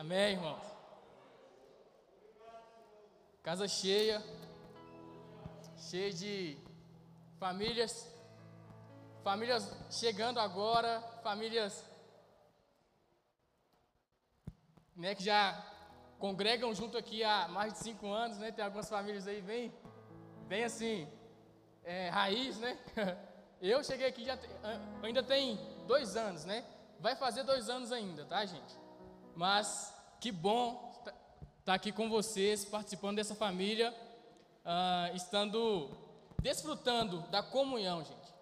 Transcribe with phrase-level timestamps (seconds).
[0.00, 0.62] Amém, irmãos?
[3.42, 4.22] Casa cheia,
[5.76, 6.56] cheia de
[7.40, 8.08] famílias,
[9.24, 11.84] famílias chegando agora, famílias
[14.94, 15.66] né, que já
[16.20, 18.52] congregam junto aqui há mais de cinco anos, né?
[18.52, 19.74] Tem algumas famílias aí bem,
[20.46, 21.08] bem assim,
[21.82, 22.78] é, raiz, né?
[23.60, 24.38] Eu cheguei aqui já
[25.02, 25.56] ainda tem
[25.88, 26.64] dois anos, né?
[27.00, 28.87] Vai fazer dois anos ainda, tá, gente?
[29.38, 31.14] Mas que bom estar
[31.64, 33.94] tá aqui com vocês, participando dessa família,
[34.64, 35.96] uh, estando
[36.42, 38.34] desfrutando da comunhão, gente.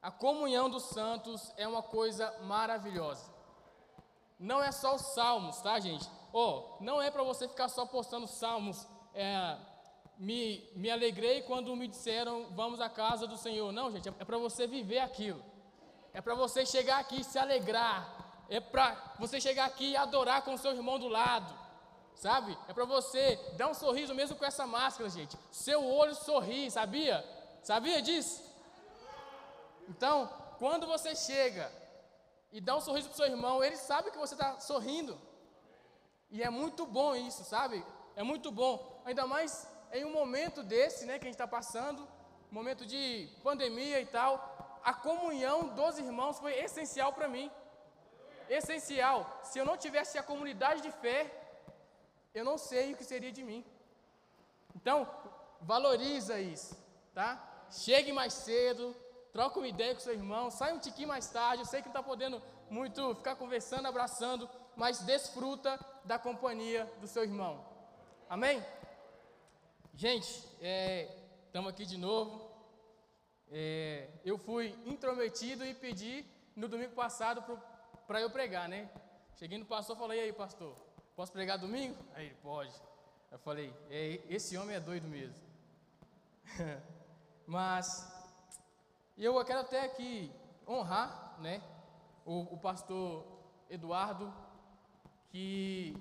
[0.00, 3.30] A comunhão dos santos é uma coisa maravilhosa.
[4.38, 6.08] Não é só os salmos, tá, gente?
[6.32, 8.88] Oh, não é para você ficar só postando salmos.
[9.12, 9.58] É,
[10.16, 13.70] me, me alegrei quando me disseram vamos à casa do Senhor.
[13.72, 15.44] Não, gente, é para você viver aquilo.
[16.14, 20.42] É para você chegar aqui e se alegrar, é para você chegar aqui e adorar
[20.42, 21.52] com o seu irmão do lado,
[22.14, 22.56] sabe?
[22.68, 25.36] É para você dar um sorriso mesmo com essa máscara, gente.
[25.50, 27.24] Seu olho sorri, sabia?
[27.62, 28.42] Sabia disso?
[29.88, 31.70] Então, quando você chega
[32.52, 35.18] e dá um sorriso para o seu irmão, ele sabe que você está sorrindo.
[36.30, 37.84] E é muito bom isso, sabe?
[38.16, 39.02] É muito bom.
[39.04, 42.06] Ainda mais em um momento desse, né, que a gente está passando,
[42.50, 47.50] momento de pandemia e tal, a comunhão dos irmãos foi essencial para mim
[48.48, 49.40] essencial.
[49.42, 51.30] Se eu não tivesse a comunidade de fé,
[52.34, 53.64] eu não sei o que seria de mim.
[54.74, 55.08] Então,
[55.60, 56.76] valoriza isso,
[57.14, 57.66] tá?
[57.70, 58.94] Chegue mais cedo,
[59.32, 61.62] troca uma ideia com seu irmão, sai um tiquinho mais tarde.
[61.62, 67.06] Eu sei que não está podendo muito ficar conversando, abraçando, mas desfruta da companhia do
[67.06, 67.64] seu irmão.
[68.28, 68.64] Amém?
[69.94, 70.28] Gente,
[71.46, 72.50] estamos é, aqui de novo.
[73.50, 76.24] É, eu fui intrometido e pedi
[76.56, 77.42] no domingo passado
[78.06, 78.90] para eu pregar, né?
[79.36, 80.76] Cheguei no pastor falei, e aí, pastor,
[81.16, 81.96] posso pregar domingo?
[82.14, 82.72] Aí ele, pode.
[83.30, 83.74] Eu falei,
[84.28, 85.42] esse homem é doido mesmo.
[87.46, 87.86] Mas
[89.18, 90.32] eu quero até aqui
[90.66, 91.62] honrar, né,
[92.24, 93.24] o, o pastor
[93.68, 94.32] Eduardo,
[95.30, 95.96] que,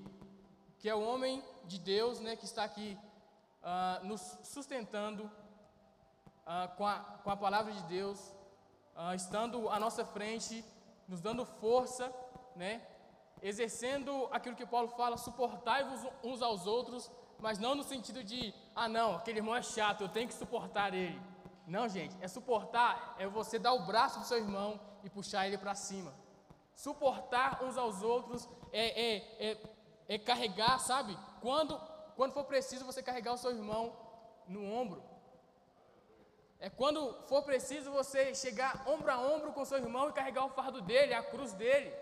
[0.79, 2.97] que é o homem de Deus, né, que está aqui
[3.61, 8.19] uh, nos sustentando uh, com, a, com a palavra de Deus,
[8.95, 10.63] uh, estando à nossa frente
[11.07, 12.13] nos dando força,
[12.55, 12.81] né?
[13.41, 18.87] Exercendo aquilo que Paulo fala, suportai-vos uns aos outros, mas não no sentido de, ah
[18.87, 21.21] não, aquele irmão é chato, eu tenho que suportar ele.
[21.67, 25.57] Não, gente, é suportar, é você dar o braço do seu irmão e puxar ele
[25.57, 26.13] para cima.
[26.75, 29.57] Suportar uns aos outros é, é, é,
[30.07, 31.17] é carregar, sabe?
[31.41, 31.79] Quando,
[32.15, 33.95] quando for preciso você carregar o seu irmão
[34.47, 35.03] no ombro.
[36.65, 40.49] É quando for preciso você chegar ombro a ombro com seu irmão e carregar o
[40.49, 41.93] fardo dele, a cruz dele.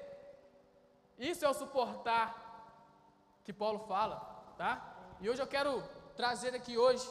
[1.18, 2.28] Isso é o suportar
[3.44, 4.18] que Paulo fala,
[4.60, 4.72] tá?
[5.20, 5.84] E hoje eu quero
[6.16, 7.10] trazer aqui hoje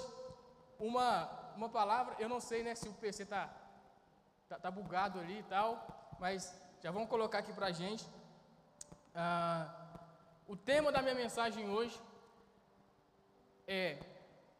[0.78, 3.50] uma, uma palavra, eu não sei né, se o PC tá,
[4.48, 8.06] tá, tá bugado ali e tal, mas já vamos colocar aqui pra gente.
[9.12, 9.74] Ah,
[10.46, 12.00] o tema da minha mensagem hoje
[13.66, 13.98] é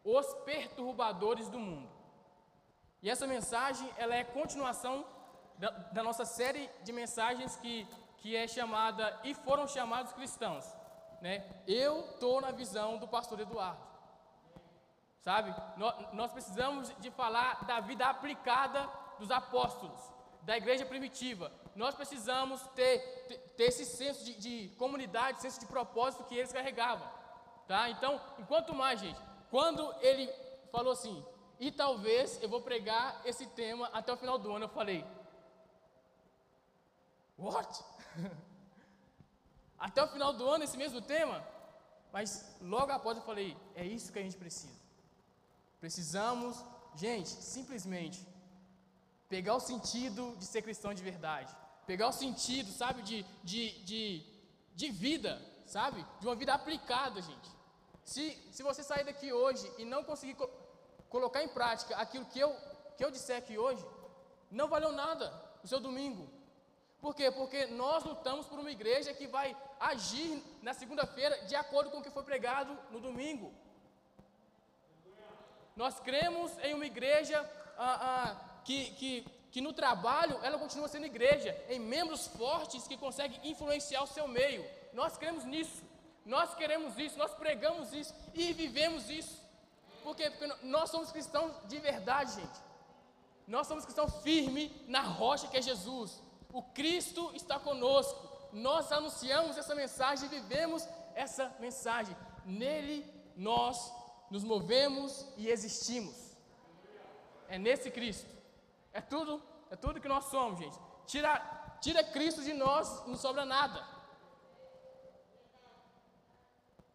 [0.02, 1.89] os perturbadores do mundo.
[3.02, 5.04] E essa mensagem, ela é continuação
[5.58, 7.86] da, da nossa série de mensagens que,
[8.18, 10.64] que é chamada E Foram Chamados Cristãos.
[11.20, 11.44] Né?
[11.66, 13.90] Eu estou na visão do pastor Eduardo.
[15.20, 15.54] Sabe?
[15.76, 18.88] Nós, nós precisamos de falar da vida aplicada
[19.18, 20.00] dos apóstolos,
[20.42, 21.52] da igreja primitiva.
[21.76, 26.52] Nós precisamos ter, ter, ter esse senso de, de comunidade, senso de propósito que eles
[26.52, 27.06] carregavam.
[27.68, 27.88] Tá?
[27.90, 30.26] Então, enquanto mais, gente, quando ele
[30.72, 31.24] falou assim,
[31.60, 34.64] e talvez eu vou pregar esse tema até o final do ano.
[34.64, 35.04] Eu falei,
[37.38, 37.84] what?
[39.78, 41.46] até o final do ano esse mesmo tema?
[42.10, 44.80] Mas logo após eu falei, é isso que a gente precisa.
[45.78, 48.26] Precisamos, gente, simplesmente
[49.28, 51.54] pegar o sentido de ser cristão de verdade.
[51.86, 54.26] Pegar o sentido, sabe, de, de, de,
[54.74, 56.06] de vida, sabe?
[56.20, 57.50] De uma vida aplicada, gente.
[58.02, 60.36] Se, se você sair daqui hoje e não conseguir
[61.10, 62.56] colocar em prática aquilo que eu,
[62.96, 63.84] que eu disser aqui hoje,
[64.50, 65.30] não valeu nada
[65.62, 66.28] o seu domingo.
[67.00, 67.30] Por quê?
[67.30, 72.02] Porque nós lutamos por uma igreja que vai agir na segunda-feira de acordo com o
[72.02, 73.52] que foi pregado no domingo.
[75.74, 77.38] Nós cremos em uma igreja
[77.78, 82.98] ah, ah, que, que, que no trabalho ela continua sendo igreja, em membros fortes que
[82.98, 84.64] conseguem influenciar o seu meio.
[84.92, 85.82] Nós cremos nisso,
[86.24, 89.39] nós queremos isso, nós pregamos isso e vivemos isso.
[90.10, 90.28] Por quê?
[90.28, 92.60] Porque nós somos cristãos de verdade, gente.
[93.46, 96.20] Nós somos cristãos firmes na rocha que é Jesus.
[96.52, 98.28] O Cristo está conosco.
[98.52, 100.84] nós anunciamos essa mensagem vivemos
[101.14, 102.16] essa mensagem.
[102.44, 102.96] Nele
[103.36, 103.92] nós
[104.32, 106.36] nos movemos e existimos.
[107.48, 108.28] É nesse Cristo.
[108.92, 109.40] É tudo,
[109.70, 110.76] é tudo que nós somos, gente.
[111.06, 111.32] Tira,
[111.80, 113.80] tira Cristo de nós, não sobra nada.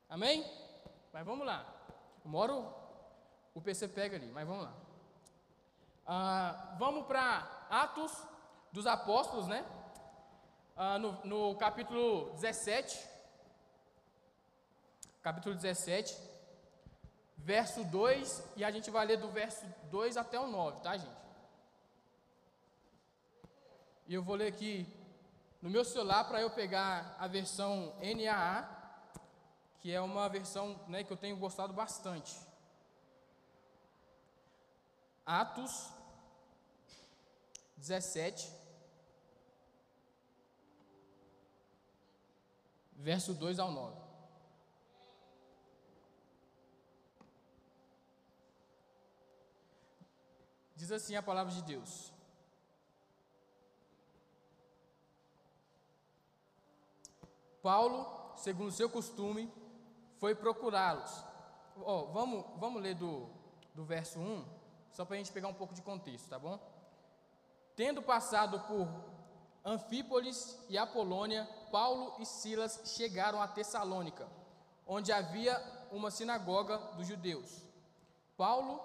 [0.09, 0.45] Amém?
[1.13, 1.65] Mas vamos lá.
[2.25, 2.84] Uma hora
[3.55, 4.73] o, PC pega ali, mas vamos lá.
[6.05, 8.11] Ah, vamos para Atos
[8.71, 9.65] dos Apóstolos, né?
[10.75, 13.15] Ah, no, no capítulo 17.
[15.23, 16.15] Capítulo 17,
[17.37, 21.25] verso 2, e a gente vai ler do verso 2 até o 9, tá, gente?
[24.07, 24.85] E eu vou ler aqui
[25.59, 28.69] no meu celular para eu pegar a versão NAA,
[29.79, 32.44] que é uma versão né, que eu tenho gostado bastante.
[35.25, 35.89] Atos
[37.77, 38.51] 17,
[42.93, 44.05] verso 2 ao 9.
[50.75, 52.13] Diz assim a palavra de Deus:
[57.61, 59.51] Paulo, segundo seu costume,
[60.17, 61.23] foi procurá-los.
[61.77, 63.27] Oh, vamos, vamos ler do,
[63.73, 64.54] do verso 1,
[64.95, 66.57] só para a gente pegar um pouco de contexto, tá bom?
[67.75, 68.87] Tendo passado por
[69.65, 74.25] Anfípolis e Apolônia, Paulo e Silas chegaram a Tessalônica,
[74.87, 75.61] onde havia
[75.91, 77.61] uma sinagoga dos judeus.
[78.37, 78.81] Paulo,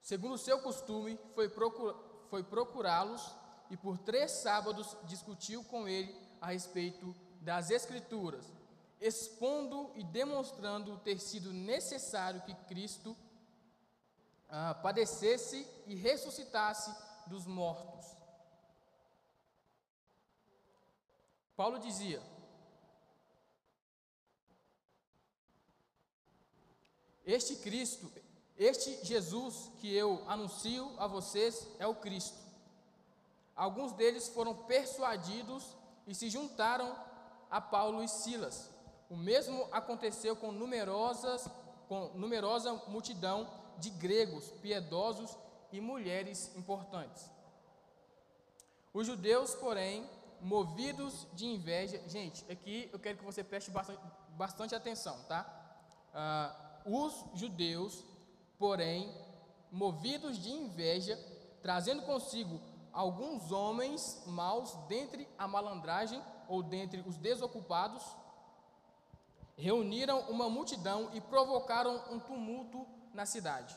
[0.00, 1.96] segundo seu costume, foi, procur,
[2.28, 3.34] foi procurá-los
[3.68, 8.44] e por três sábados discutiu com ele a respeito das Escrituras,
[9.00, 13.16] expondo e demonstrando ter sido necessário que Cristo
[14.50, 16.94] ah, padecesse e ressuscitasse
[17.26, 18.06] dos mortos.
[21.56, 22.22] Paulo dizia:
[27.24, 28.10] Este Cristo,
[28.56, 32.38] este Jesus que eu anuncio a vocês é o Cristo.
[33.54, 35.76] Alguns deles foram persuadidos
[36.06, 36.96] e se juntaram
[37.50, 38.70] a Paulo e Silas.
[39.08, 41.48] O mesmo aconteceu com numerosas
[41.90, 45.36] com numerosa multidão de gregos piedosos
[45.72, 47.30] e mulheres importantes.
[48.92, 50.08] Os judeus, porém,
[50.40, 54.00] movidos de inveja, gente, aqui eu quero que você preste bastante,
[54.30, 55.46] bastante atenção, tá?
[56.12, 58.04] Ah, os judeus,
[58.58, 59.14] porém,
[59.70, 61.16] movidos de inveja,
[61.62, 62.60] trazendo consigo
[62.92, 68.02] alguns homens maus dentre a malandragem ou dentre os desocupados
[69.60, 73.76] reuniram uma multidão e provocaram um tumulto na cidade.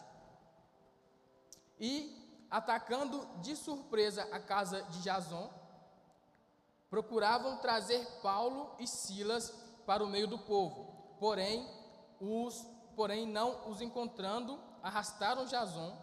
[1.80, 5.52] E, atacando de surpresa a casa de Jason,
[6.90, 9.50] procuravam trazer Paulo e Silas
[9.86, 11.16] para o meio do povo.
[11.20, 11.68] Porém,
[12.20, 12.66] os
[12.96, 15.98] porém não os encontrando, arrastaram Jason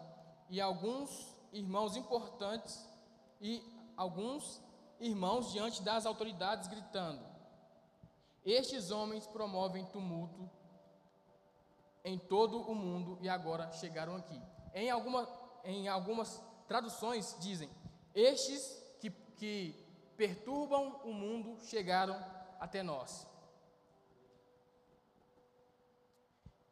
[0.49, 2.85] e alguns irmãos importantes
[3.39, 3.63] e
[3.95, 4.61] alguns
[4.99, 7.23] irmãos diante das autoridades, gritando:
[8.45, 10.49] Estes homens promovem tumulto
[12.03, 14.41] em todo o mundo e agora chegaram aqui.
[14.73, 15.27] Em, alguma,
[15.63, 17.69] em algumas traduções dizem:
[18.13, 19.75] Estes que, que
[20.17, 22.15] perturbam o mundo chegaram
[22.59, 23.27] até nós.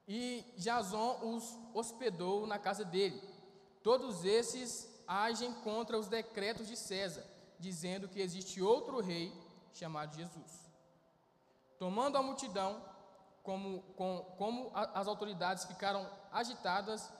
[0.07, 3.21] E Jason os hospedou na casa dele.
[3.83, 7.23] Todos esses agem contra os decretos de César,
[7.59, 9.31] dizendo que existe outro rei
[9.71, 10.69] chamado Jesus.
[11.77, 12.83] Tomando a multidão,
[13.49, 17.11] como, com, como as autoridades ficaram agitadas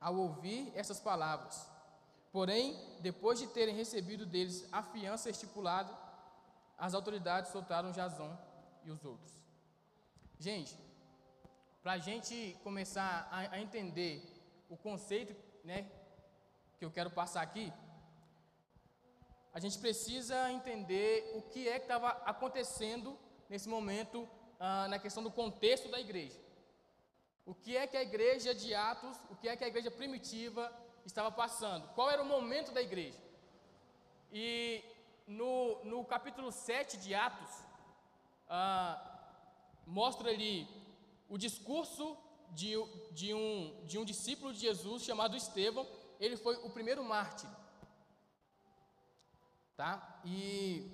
[0.00, 1.70] ao ouvir essas palavras.
[2.32, 5.96] Porém, depois de terem recebido deles a fiança estipulada,
[6.76, 8.36] as autoridades soltaram Jason
[8.82, 9.32] e os outros.
[10.36, 10.76] Gente,
[11.80, 14.20] para a gente começar a, a entender
[14.68, 15.32] o conceito
[15.62, 15.88] né,
[16.76, 17.72] que eu quero passar aqui,
[19.54, 23.16] a gente precisa entender o que é que estava acontecendo
[23.48, 24.28] nesse momento
[24.60, 26.38] ah, na questão do contexto da igreja.
[27.46, 30.70] O que é que a igreja de Atos, o que é que a igreja primitiva
[31.04, 31.88] estava passando?
[31.94, 33.18] Qual era o momento da igreja?
[34.30, 34.84] E
[35.26, 37.50] no, no capítulo 7 de Atos,
[38.48, 39.00] ah,
[39.86, 40.68] mostra ali
[41.28, 42.16] o discurso
[42.50, 42.74] de,
[43.12, 45.88] de, um, de um discípulo de Jesus chamado Estevão,
[46.18, 47.48] ele foi o primeiro mártir.
[49.76, 50.20] Tá?
[50.24, 50.86] E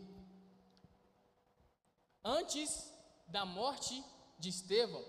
[2.22, 2.95] antes
[3.26, 4.04] da morte
[4.38, 5.04] de Estevão,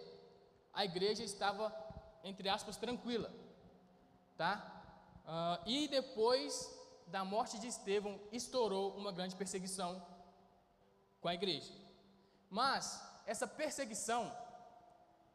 [0.73, 1.73] a igreja estava,
[2.23, 3.31] entre aspas, tranquila.
[4.37, 4.83] Tá?
[5.25, 6.73] Uh, e depois
[7.07, 10.05] da morte de Estevão, estourou uma grande perseguição
[11.21, 11.73] com a igreja.
[12.49, 14.31] Mas essa perseguição,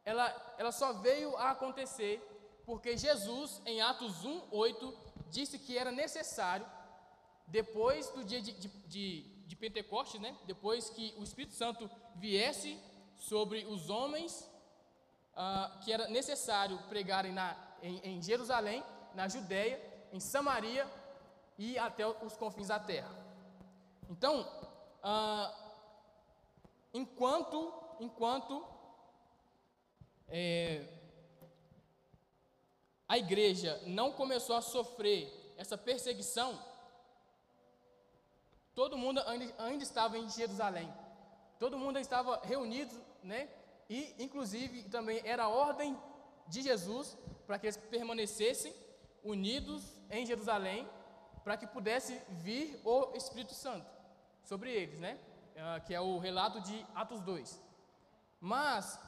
[0.05, 2.29] ela, ela só veio a acontecer
[2.65, 4.97] porque Jesus, em Atos 1, 8,
[5.31, 6.67] disse que era necessário,
[7.47, 9.23] depois do dia de, de, de,
[9.53, 10.35] de Pentecostes, né?
[10.47, 12.81] depois que o Espírito Santo viesse
[13.17, 14.51] sobre os homens,
[15.35, 18.83] uh, que era necessário pregarem na, em, em Jerusalém,
[19.15, 19.79] na Judéia,
[20.11, 20.91] em Samaria
[21.59, 23.15] e até os confins da terra.
[24.09, 25.55] Então, uh,
[26.95, 28.67] enquanto, enquanto
[30.29, 30.89] é,
[33.07, 36.72] a igreja não começou a sofrer essa perseguição,
[38.75, 40.93] todo mundo ainda, ainda estava em Jerusalém,
[41.59, 43.49] todo mundo estava reunido, né?
[43.89, 45.99] E, inclusive, também era a ordem
[46.49, 48.75] de Jesus para que eles permanecessem
[49.23, 50.89] unidos em Jerusalém,
[51.45, 53.87] para que pudesse vir o Espírito Santo
[54.45, 55.19] sobre eles, né?
[55.57, 57.61] Ah, que é o relato de Atos 2.
[58.41, 58.99] Mas,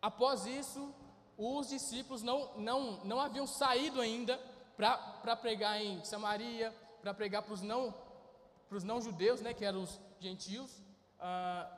[0.00, 0.94] após isso,
[1.36, 4.38] os discípulos não, não, não haviam saído ainda
[4.76, 7.94] para pregar em Samaria, para pregar para os não,
[8.84, 10.82] não judeus, né, que eram os gentios,
[11.18, 11.70] ah,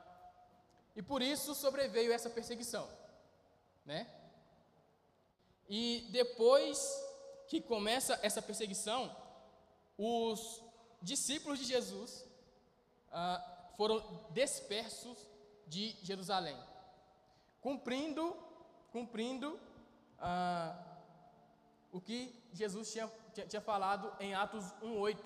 [0.95, 2.87] e por isso sobreveio essa perseguição,
[3.85, 4.09] né?
[5.67, 6.79] E depois
[7.47, 9.15] que começa essa perseguição,
[9.97, 10.63] os
[11.01, 12.25] discípulos de Jesus
[13.11, 13.43] ah,
[13.75, 15.17] foram dispersos
[15.67, 16.57] de Jerusalém,
[17.61, 18.35] cumprindo,
[18.91, 19.59] cumprindo
[20.19, 20.75] ah,
[21.91, 25.17] o que Jesus tinha, tinha, tinha, falado em Atos 1:8,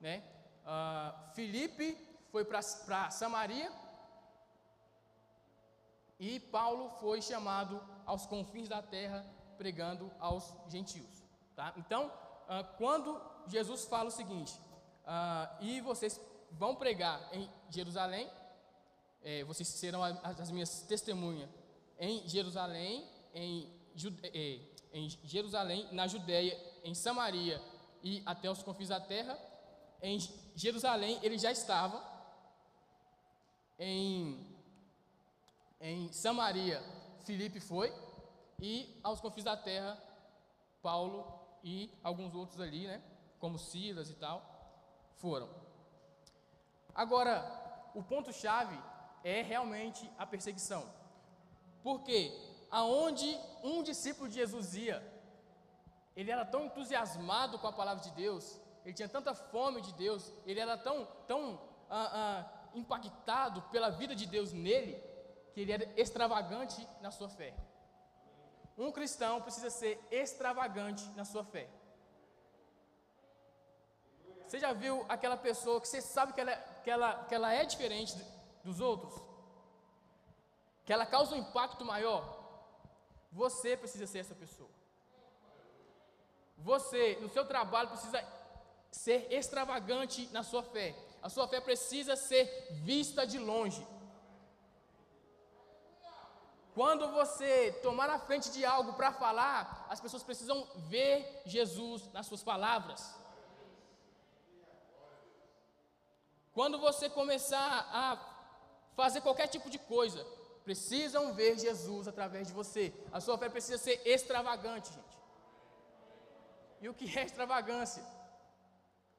[0.00, 0.22] né?
[0.64, 1.96] Ah, Filipe
[2.30, 3.70] foi para Samaria
[6.18, 9.26] e Paulo foi chamado aos confins da terra
[9.58, 11.22] pregando aos gentios,
[11.54, 11.72] tá?
[11.76, 12.12] Então,
[12.48, 14.58] ah, quando Jesus fala o seguinte:
[15.04, 16.20] ah, e vocês
[16.52, 18.30] vão pregar em Jerusalém,
[19.22, 21.48] é, vocês serão as minhas testemunhas
[21.98, 23.72] em Jerusalém, em,
[24.24, 24.60] é,
[24.92, 27.62] em Jerusalém, na Judéia, em Samaria
[28.02, 29.38] e até os confins da terra.
[30.02, 30.18] Em
[30.56, 32.02] Jerusalém ele já estava,
[33.78, 34.44] em,
[35.80, 36.82] em Samaria
[37.24, 37.94] Filipe foi,
[38.60, 39.96] e aos confins da terra
[40.82, 41.24] Paulo
[41.62, 43.00] e alguns outros ali, né,
[43.38, 44.42] como Silas e tal,
[45.16, 45.48] foram.
[46.94, 48.78] Agora, o ponto-chave
[49.24, 50.84] é realmente a perseguição.
[51.82, 52.32] Porque
[52.70, 55.00] aonde um discípulo de Jesus ia,
[56.16, 60.32] ele era tão entusiasmado com a palavra de Deus, ele tinha tanta fome de Deus,
[60.44, 64.94] ele era tão, tão ah, ah, impactado pela vida de Deus nele,
[65.52, 67.54] que ele era extravagante na sua fé.
[68.76, 71.68] Um cristão precisa ser extravagante na sua fé.
[74.46, 77.64] Você já viu aquela pessoa que você sabe que ela, que ela, que ela é
[77.64, 78.14] diferente
[78.64, 79.14] dos outros?
[80.84, 82.38] Que ela causa um impacto maior?
[83.30, 84.68] Você precisa ser essa pessoa.
[86.58, 88.22] Você, no seu trabalho, precisa
[88.92, 90.94] ser extravagante na sua fé.
[91.22, 93.84] A sua fé precisa ser vista de longe.
[96.74, 102.26] Quando você tomar a frente de algo para falar, as pessoas precisam ver Jesus nas
[102.26, 103.14] suas palavras.
[106.52, 108.06] Quando você começar a
[108.94, 110.24] fazer qualquer tipo de coisa,
[110.64, 112.92] precisam ver Jesus através de você.
[113.10, 115.18] A sua fé precisa ser extravagante, gente.
[116.80, 118.04] E o que é extravagância?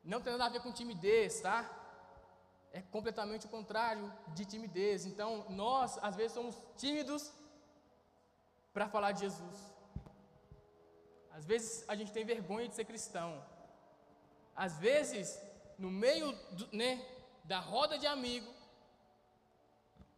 [0.03, 1.69] Não tem nada a ver com timidez, tá?
[2.71, 5.05] É completamente o contrário de timidez.
[5.05, 7.31] Então, nós, às vezes, somos tímidos
[8.73, 9.57] para falar de Jesus.
[11.31, 13.43] Às vezes, a gente tem vergonha de ser cristão.
[14.55, 15.39] Às vezes,
[15.77, 16.91] no meio do, né,
[17.43, 18.51] da roda de amigo,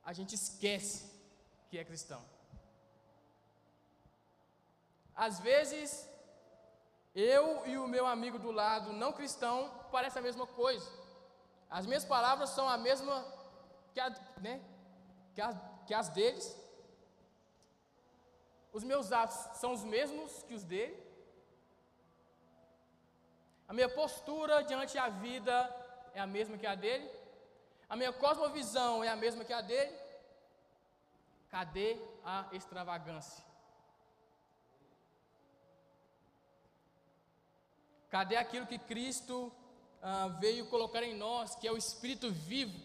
[0.03, 1.11] a gente esquece
[1.69, 2.23] que é cristão.
[5.15, 6.07] Às vezes,
[7.15, 10.87] eu e o meu amigo do lado não cristão parecem a mesma coisa.
[11.69, 13.25] As minhas palavras são a mesma
[13.93, 14.09] que, a,
[14.41, 14.61] né,
[15.33, 15.55] que, a,
[15.87, 16.55] que as deles.
[18.73, 21.01] Os meus atos são os mesmos que os dele.
[23.67, 25.53] A minha postura diante da vida
[26.13, 27.09] é a mesma que a dele?
[27.89, 29.95] A minha cosmovisão é a mesma que a dele?
[31.49, 33.43] Cadê a extravagância?
[38.15, 39.51] Cadê aquilo que Cristo
[40.01, 42.79] ah, veio colocar em nós, que é o Espírito vivo?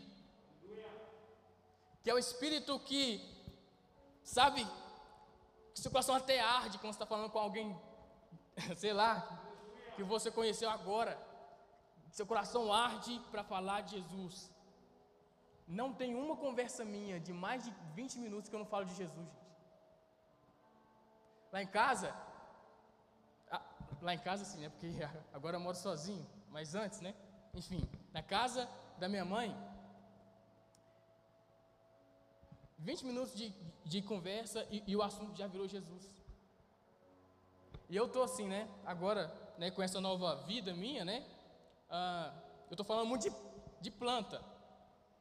[2.02, 3.04] Que é o Espírito que,
[4.24, 4.66] sabe,
[5.72, 7.80] que seu coração até arde quando está falando com alguém,
[8.76, 9.14] sei lá,
[9.94, 11.16] que você conheceu agora
[12.10, 14.50] seu coração arde para falar de Jesus.
[15.68, 18.96] Não tem uma conversa minha de mais de 20 minutos que eu não falo de
[18.96, 19.56] Jesus, gente.
[21.52, 22.12] Lá em casa,
[24.02, 24.68] lá em casa sim, né?
[24.68, 24.88] Porque
[25.32, 27.14] agora eu moro sozinho, mas antes, né?
[27.54, 29.56] Enfim, na casa da minha mãe,
[32.78, 33.52] 20 minutos de,
[33.84, 36.10] de conversa e, e, o assunto já virou Jesus.
[37.88, 38.68] E eu tô assim, né?
[38.86, 41.26] Agora, né, com essa nova vida minha, né?
[41.90, 42.32] Ah,
[42.70, 43.36] eu tô falando muito de,
[43.80, 44.42] de planta.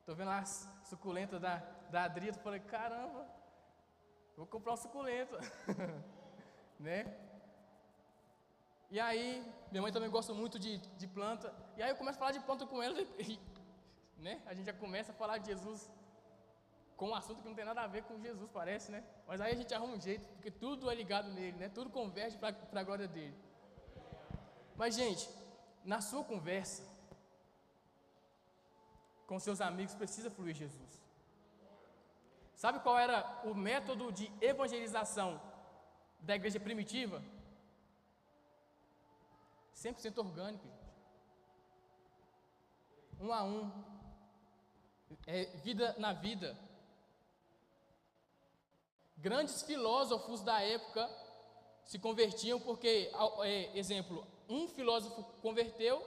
[0.05, 1.57] Tô vendo as suculentas da,
[1.91, 3.27] da Adri, eu falei, caramba,
[4.38, 5.39] vou comprar uma suculenta.
[6.79, 7.28] né?
[8.89, 11.53] E aí, minha mãe também gosta muito de, de planta.
[11.77, 13.39] E aí eu começo a falar de planta com ela e,
[14.17, 14.41] né?
[14.46, 15.89] A gente já começa a falar de Jesus
[16.98, 19.03] com um assunto que não tem nada a ver com Jesus, parece, né?
[19.27, 21.69] Mas aí a gente arruma um jeito, porque tudo é ligado nele, né?
[21.69, 23.36] Tudo converge para a glória dele.
[24.75, 25.29] Mas, gente,
[25.86, 26.84] na sua conversa
[29.27, 31.00] com seus amigos precisa fluir Jesus.
[32.55, 35.39] Sabe qual era o método de evangelização
[36.19, 37.22] da igreja primitiva?
[39.79, 40.89] 100% orgânico, gente.
[43.21, 43.71] Um a um.
[45.25, 46.57] É vida na vida.
[49.17, 51.09] Grandes filósofos da época
[51.86, 53.12] se convertiam porque,
[53.43, 56.05] é, exemplo, um filósofo converteu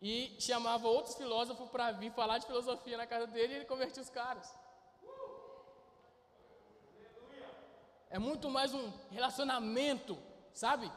[0.00, 4.02] e chamava outros filósofos para vir falar de filosofia na casa dele e ele convertia
[4.02, 4.54] os caras.
[8.10, 10.18] É muito mais um relacionamento,
[10.52, 10.90] sabe?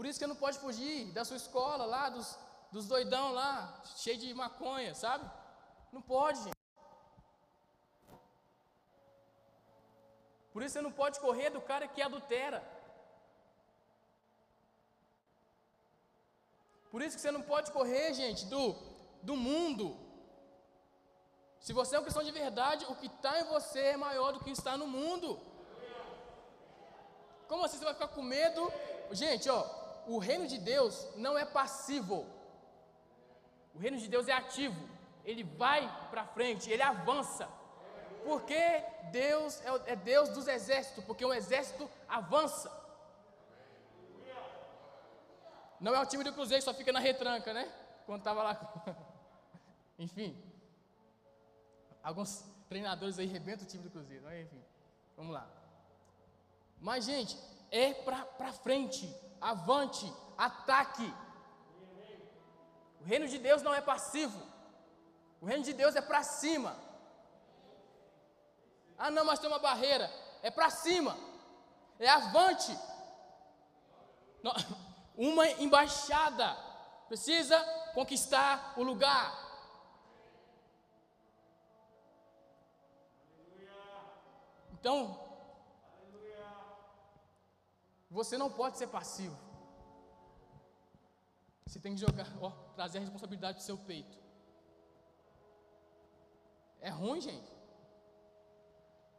[0.00, 2.28] Por isso que não pode fugir da sua escola lá, dos,
[2.72, 5.30] dos doidão lá, cheio de maconha, sabe?
[5.92, 6.56] Não pode, gente.
[10.54, 12.60] Por isso você não pode correr do cara que adultera.
[16.90, 18.74] Por isso que você não pode correr, gente, do,
[19.20, 19.86] do mundo.
[21.58, 24.40] Se você é uma questão de verdade, o que está em você é maior do
[24.40, 25.38] que está no mundo.
[27.46, 28.72] Como assim você vai ficar com medo?
[29.12, 32.26] Gente, ó, o reino de Deus não é passivo.
[33.74, 34.88] O reino de Deus é ativo.
[35.24, 37.48] Ele vai para frente, ele avança.
[38.24, 42.70] Porque Deus é, é Deus dos exércitos, porque um exército avança.
[45.80, 47.72] Não é o time do Cruzeiro que só fica na retranca, né?
[48.04, 48.84] Quando estava lá.
[49.98, 50.36] enfim.
[52.02, 54.22] Alguns treinadores aí rebentam o time do Cruzeiro.
[54.24, 54.62] Mas enfim.
[55.16, 55.48] Vamos lá.
[56.78, 57.38] Mas, gente,
[57.70, 59.14] é para frente.
[59.40, 60.12] Avante.
[60.36, 61.12] Ataque.
[63.00, 64.40] O reino de Deus não é passivo.
[65.40, 66.76] O reino de Deus é para cima.
[68.98, 70.10] Ah, não, mas tem uma barreira.
[70.42, 71.16] É para cima.
[71.98, 72.76] É avante.
[75.16, 76.56] Uma embaixada
[77.08, 77.58] precisa
[77.94, 79.50] conquistar o lugar.
[84.72, 85.29] Então,
[88.10, 89.36] você não pode ser passivo.
[91.64, 94.18] Você tem que jogar, ó, trazer a responsabilidade para o seu peito.
[96.80, 97.52] É ruim, gente.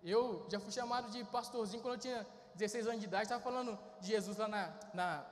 [0.03, 3.79] Eu já fui chamado de pastorzinho quando eu tinha 16 anos de idade, estava falando
[4.01, 5.25] de Jesus lá na, na,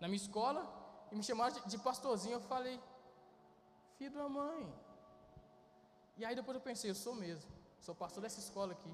[0.00, 0.66] na minha escola,
[1.12, 2.34] e me chamaram de, de pastorzinho.
[2.34, 2.80] Eu falei,
[3.98, 4.74] filho da mãe.
[6.16, 8.92] E aí depois eu pensei, eu sou mesmo, sou pastor dessa escola aqui.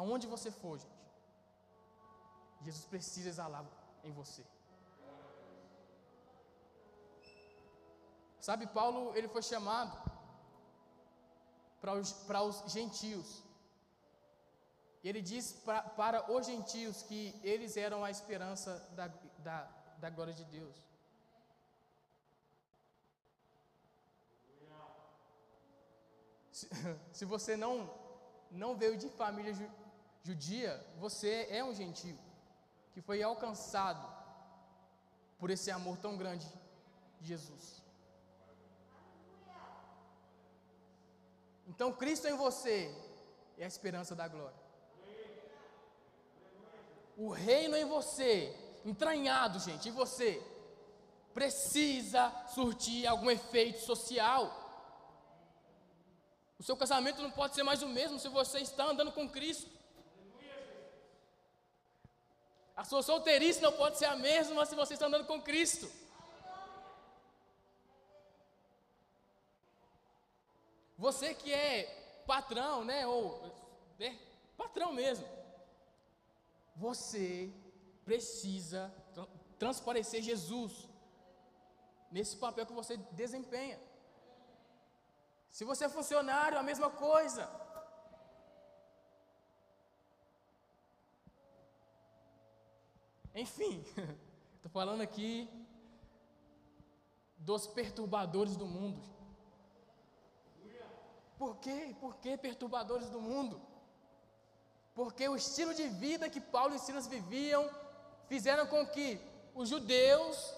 [0.00, 1.04] Aonde você for, gente,
[2.64, 3.64] Jesus precisa exalar
[4.04, 4.44] em você.
[8.46, 9.94] Sabe, Paulo, ele foi chamado
[11.80, 13.42] para os, para os gentios.
[15.02, 19.06] E ele diz pra, para os gentios que eles eram a esperança da,
[19.38, 19.58] da,
[19.98, 20.76] da glória de Deus.
[26.52, 26.68] Se,
[27.18, 27.74] se você não,
[28.50, 29.54] não veio de família
[30.26, 32.18] judia, você é um gentio
[32.92, 34.04] que foi alcançado
[35.38, 36.46] por esse amor tão grande
[37.20, 37.80] de Jesus.
[41.68, 42.92] Então Cristo em você
[43.56, 44.66] é a esperança da glória.
[47.16, 50.42] O reino em você, entranhado, gente, em você,
[51.32, 54.44] precisa surtir algum efeito social.
[56.58, 59.75] O seu casamento não pode ser mais o mesmo se você está andando com Cristo.
[62.76, 65.90] A sua solteirice não pode ser a mesma se você está andando com Cristo.
[70.98, 73.06] Você que é patrão, né?
[73.06, 73.50] Ou
[73.98, 74.18] né,
[74.58, 75.26] patrão mesmo.
[76.76, 77.50] Você
[78.04, 78.92] precisa
[79.58, 80.86] transparecer Jesus
[82.10, 83.80] nesse papel que você desempenha.
[85.50, 87.48] Se você é funcionário, a mesma coisa.
[93.36, 93.84] Enfim,
[94.56, 95.46] estou falando aqui
[97.36, 99.02] dos perturbadores do mundo.
[101.36, 101.94] Por quê?
[102.00, 103.60] Por que perturbadores do mundo?
[104.94, 107.68] Porque o estilo de vida que Paulo e Silas viviam
[108.26, 109.20] fizeram com que
[109.54, 110.54] os judeus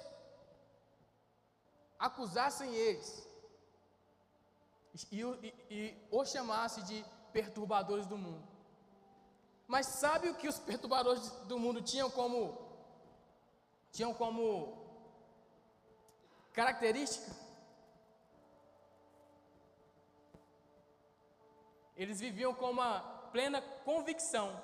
[1.98, 3.28] acusassem eles
[5.10, 8.46] e, e, e o chamasse de perturbadores do mundo.
[9.66, 12.67] Mas sabe o que os perturbadores do mundo tinham como
[13.92, 14.76] tinham como
[16.52, 17.30] característica?
[21.96, 23.00] Eles viviam com uma
[23.32, 24.62] plena convicção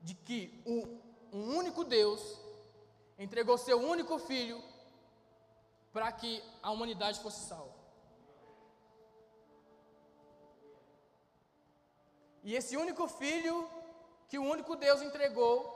[0.00, 1.00] de que um,
[1.32, 2.40] um único Deus
[3.18, 4.62] entregou seu único filho
[5.92, 7.74] para que a humanidade fosse salva.
[12.44, 13.68] E esse único filho
[14.28, 15.75] que o único Deus entregou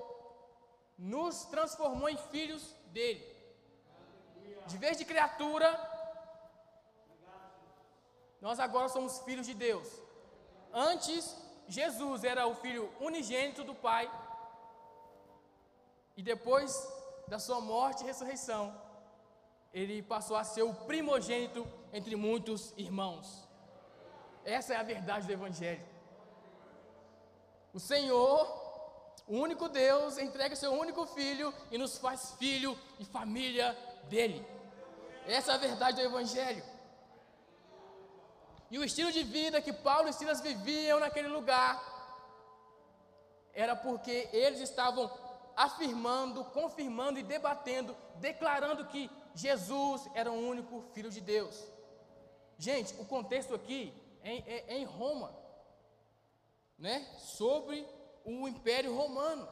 [1.00, 3.24] nos transformou em filhos dele.
[4.66, 5.68] De vez de criatura,
[8.40, 9.88] nós agora somos filhos de Deus.
[10.72, 11.34] Antes,
[11.66, 14.10] Jesus era o filho unigênito do Pai.
[16.16, 16.70] E depois
[17.26, 18.78] da sua morte e ressurreição,
[19.72, 23.48] ele passou a ser o primogênito entre muitos irmãos.
[24.44, 25.86] Essa é a verdade do Evangelho.
[27.72, 28.59] O Senhor
[29.30, 34.44] o único Deus entrega seu único filho e nos faz filho e família dele.
[35.24, 36.64] Essa é a verdade do Evangelho.
[38.72, 41.80] E o estilo de vida que Paulo e Silas viviam naquele lugar
[43.54, 45.08] era porque eles estavam
[45.56, 51.56] afirmando, confirmando e debatendo, declarando que Jesus era o único Filho de Deus.
[52.58, 55.32] Gente, o contexto aqui é, é, é em Roma,
[56.76, 57.06] né?
[57.18, 57.86] Sobre
[58.24, 59.48] o Império Romano.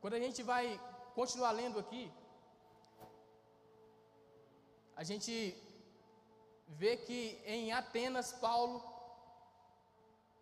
[0.00, 0.80] Quando a gente vai
[1.14, 2.12] continuar lendo aqui,
[4.94, 5.32] a gente
[6.68, 8.82] vê que em Atenas Paulo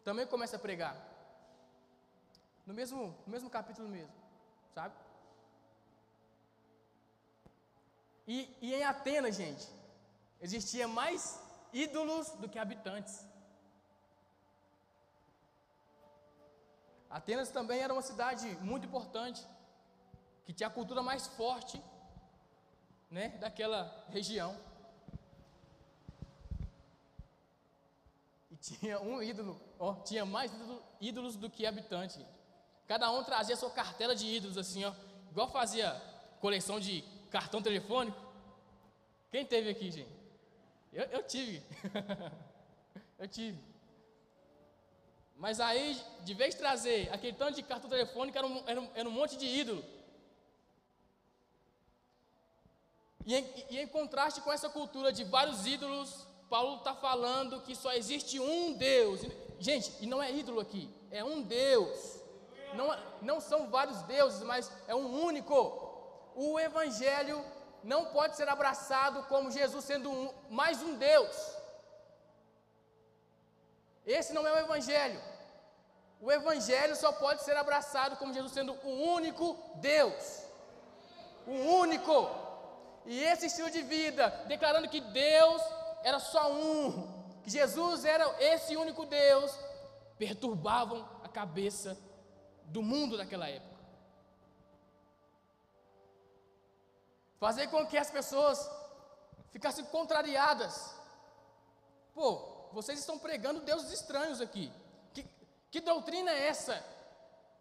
[0.04, 0.94] também começa a pregar.
[2.66, 4.12] No mesmo, no mesmo capítulo mesmo,
[4.74, 4.94] sabe?
[8.26, 9.68] E, e em Atenas, gente,
[10.40, 11.40] existia mais
[11.72, 13.26] ídolos do que habitantes.
[17.10, 19.46] Atenas também era uma cidade muito importante,
[20.44, 21.82] que tinha a cultura mais forte,
[23.10, 24.58] né, daquela região.
[28.50, 30.50] E tinha um ídolo, ó, tinha mais
[31.00, 32.18] ídolos do que habitantes.
[32.88, 34.92] Cada um trazia sua cartela de ídolos, assim, ó,
[35.30, 35.92] igual fazia
[36.40, 38.16] coleção de cartão telefônico?
[39.32, 40.14] Quem teve aqui, gente?
[40.92, 41.60] Eu, eu tive.
[43.18, 43.58] eu tive.
[45.34, 49.08] Mas aí, de vez trazer aquele tanto de cartão telefônico, era um, era um, era
[49.08, 49.84] um monte de ídolo.
[53.26, 57.74] E em, e em, contraste com essa cultura de vários ídolos, Paulo está falando que
[57.74, 59.22] só existe um Deus.
[59.58, 62.20] Gente, e não é ídolo aqui, é um Deus.
[62.74, 65.83] Não, não são vários deuses, mas é um único
[66.34, 67.44] o Evangelho
[67.82, 71.36] não pode ser abraçado como Jesus sendo um, mais um Deus.
[74.06, 75.20] Esse não é o Evangelho.
[76.20, 80.42] O Evangelho só pode ser abraçado como Jesus sendo o único Deus.
[81.46, 82.30] O único.
[83.04, 85.62] E esse estilo de vida, declarando que Deus
[86.02, 89.54] era só um, que Jesus era esse único Deus,
[90.18, 91.98] perturbavam a cabeça
[92.64, 93.73] do mundo daquela época.
[97.38, 98.70] Fazer com que as pessoas
[99.50, 100.94] ficassem contrariadas.
[102.14, 104.72] Pô, vocês estão pregando deuses estranhos aqui.
[105.12, 105.26] Que,
[105.70, 106.84] que doutrina é essa?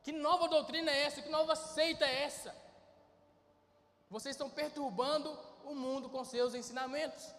[0.03, 1.21] Que nova doutrina é essa?
[1.21, 2.55] Que nova seita é essa?
[4.09, 7.33] Vocês estão perturbando o mundo com seus ensinamentos.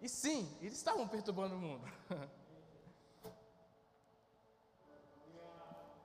[0.00, 1.86] E sim, eles estavam perturbando o mundo.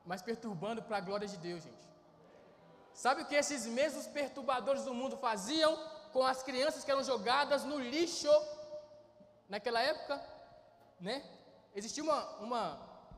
[0.05, 1.87] Mas perturbando para a glória de Deus, gente.
[2.95, 5.77] Sabe o que esses mesmos perturbadores do mundo faziam
[6.13, 8.31] com as crianças que eram jogadas no lixo
[9.49, 10.15] naquela época?
[10.99, 11.21] Né?
[11.75, 12.63] Existia uma, uma,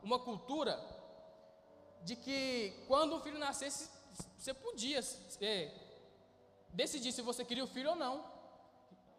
[0.02, 0.84] uma cultura
[2.02, 3.88] de que quando um filho nascesse,
[4.36, 5.00] você podia
[5.42, 5.72] é,
[6.74, 8.26] decidir se você queria o filho ou não.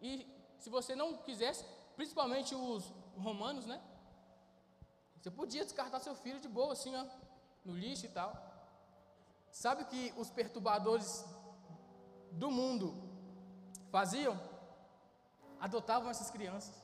[0.03, 0.27] E
[0.59, 2.85] se você não quisesse, principalmente os
[3.17, 3.81] romanos, né?
[5.21, 7.05] Você podia descartar seu filho de boa, assim, ó,
[7.65, 8.48] no lixo e tal.
[9.63, 11.25] Sabe o que os perturbadores
[12.31, 12.95] do mundo
[13.91, 14.41] faziam?
[15.59, 16.77] Adotavam essas crianças.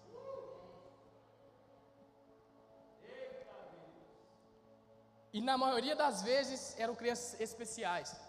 [5.32, 8.20] E na maioria das vezes eram crianças especiais.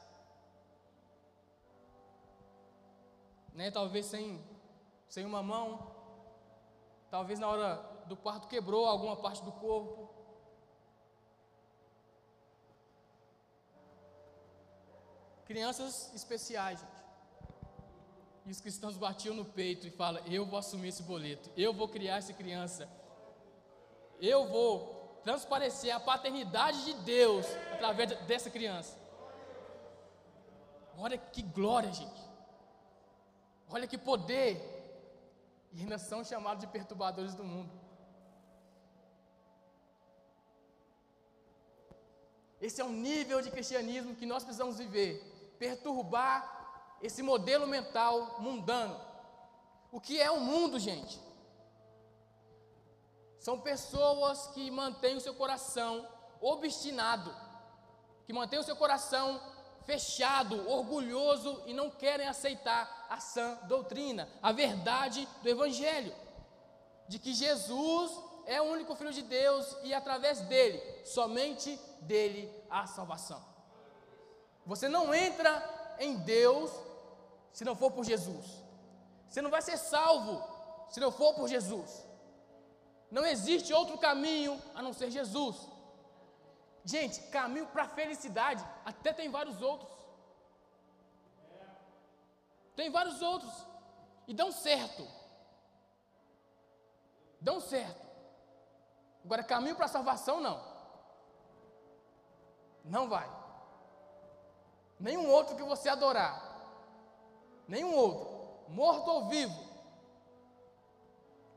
[3.52, 3.72] Né?
[3.72, 4.40] Talvez sem,
[5.10, 5.92] sem uma mão,
[7.10, 10.15] talvez na hora do parto quebrou alguma parte do corpo.
[15.46, 16.96] Crianças especiais, gente.
[18.46, 21.88] E os cristãos batiam no peito e falam: Eu vou assumir esse boleto, eu vou
[21.88, 22.88] criar essa criança,
[24.20, 28.96] eu vou transparecer a paternidade de Deus através dessa criança.
[30.98, 32.22] Olha que glória, gente.
[33.68, 34.74] Olha que poder.
[35.74, 37.72] E ainda são chamados de perturbadores do mundo.
[42.62, 45.35] Esse é o nível de cristianismo que nós precisamos viver.
[45.58, 49.00] Perturbar esse modelo mental mundano.
[49.92, 51.20] O que é o mundo, gente?
[53.40, 56.08] São pessoas que mantêm o seu coração
[56.42, 57.34] obstinado,
[58.26, 59.40] que mantêm o seu coração
[59.86, 66.14] fechado, orgulhoso e não querem aceitar a sã doutrina, a verdade do Evangelho,
[67.08, 68.12] de que Jesus
[68.48, 73.55] é o único Filho de Deus e através dele, somente dele, a salvação.
[74.66, 76.72] Você não entra em Deus
[77.54, 78.46] se não for por Jesus,
[79.28, 80.44] você não vai ser salvo
[80.90, 82.06] se não for por Jesus.
[83.10, 85.56] Não existe outro caminho a não ser Jesus.
[86.84, 89.92] Gente, caminho para a felicidade, até tem vários outros.
[92.76, 93.54] Tem vários outros.
[94.28, 95.08] E dão certo.
[97.40, 98.06] Dão certo.
[99.24, 100.62] Agora, caminho para a salvação, não.
[102.84, 103.28] Não vai.
[105.00, 106.42] Nenhum outro que você adorar.
[107.68, 108.28] Nenhum outro,
[108.70, 109.60] morto ou vivo,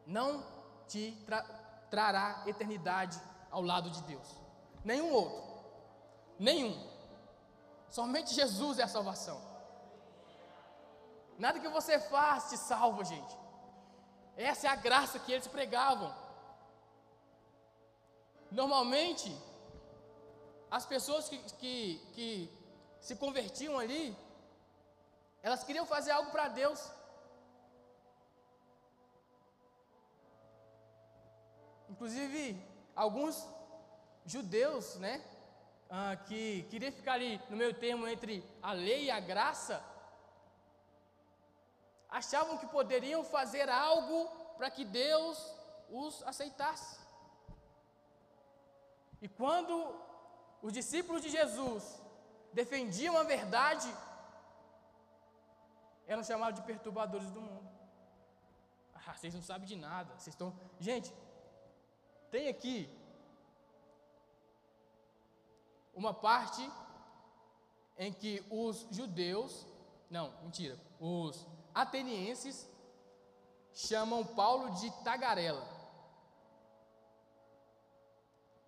[0.07, 0.43] não
[0.87, 1.43] te tra
[1.91, 3.19] trará eternidade
[3.51, 4.29] ao lado de Deus.
[4.85, 5.43] Nenhum outro.
[6.39, 6.89] Nenhum.
[7.91, 9.41] Somente Jesus é a salvação.
[11.39, 13.37] Nada que você faz te salva, gente.
[14.37, 16.15] Essa é a graça que eles pregavam.
[18.51, 19.35] Normalmente,
[20.71, 22.58] as pessoas que, que, que
[23.01, 24.17] se convertiam ali,
[25.43, 26.91] elas queriam fazer algo para Deus.
[31.89, 32.61] Inclusive,
[32.95, 33.47] alguns
[34.25, 35.25] judeus, né,
[35.89, 39.83] ah, que queriam ficar ali no meio termo entre a lei e a graça,
[42.09, 45.55] achavam que poderiam fazer algo para que Deus
[45.91, 46.99] os aceitasse.
[49.21, 49.95] E quando
[50.63, 52.01] os discípulos de Jesus
[52.53, 53.89] defendiam a verdade,
[56.07, 57.69] eram chamados de perturbadores do mundo.
[58.95, 60.55] Ah, vocês não sabem de nada, vocês estão.
[60.79, 61.13] Gente,
[62.31, 62.89] tem aqui
[65.95, 66.71] uma parte
[67.97, 69.67] em que os judeus,
[70.11, 72.69] não, mentira, os atenienses
[73.73, 75.67] chamam Paulo de tagarela.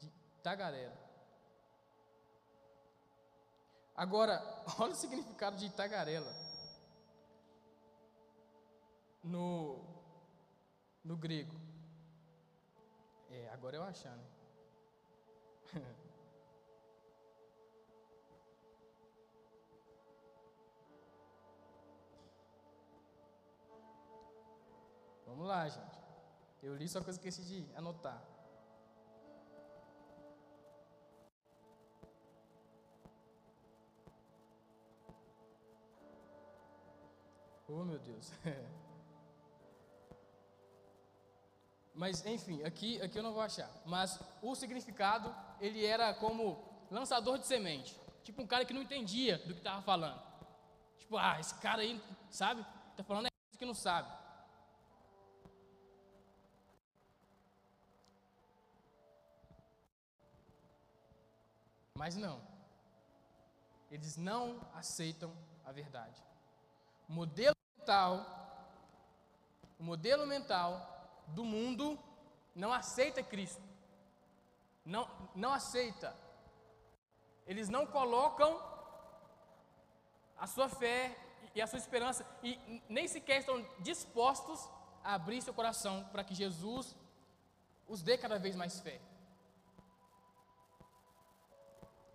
[0.01, 0.11] De
[0.43, 1.00] tagarela.
[4.01, 4.43] Agora,
[4.81, 6.35] olha o significado de tagarela
[9.23, 9.85] no,
[11.05, 11.55] no grego.
[13.29, 14.23] É, agora eu achando.
[15.75, 15.85] Né?
[25.27, 26.01] Vamos lá, gente.
[26.63, 28.40] Eu li só que eu esqueci de anotar.
[37.73, 38.33] Oh, meu Deus.
[41.95, 43.71] Mas enfim, aqui, aqui eu não vou achar.
[43.87, 47.97] Mas o significado, ele era como lançador de semente.
[48.25, 50.21] Tipo um cara que não entendia do que estava falando.
[50.99, 52.67] Tipo, ah, esse cara aí, sabe?
[52.91, 54.11] Está falando é que não sabe.
[61.95, 62.41] Mas não.
[63.91, 65.33] Eles não aceitam
[65.65, 66.21] a verdade.
[67.09, 67.60] O modelo
[67.91, 68.25] mental,
[69.79, 70.71] o modelo mental
[71.29, 71.99] do mundo
[72.55, 73.63] não aceita Cristo.
[74.85, 76.17] Não, não aceita.
[77.47, 78.63] Eles não colocam
[80.39, 81.17] a sua fé
[81.53, 84.69] e a sua esperança, e nem sequer estão dispostos
[85.03, 86.97] a abrir seu coração para que Jesus
[87.89, 89.01] os dê cada vez mais fé.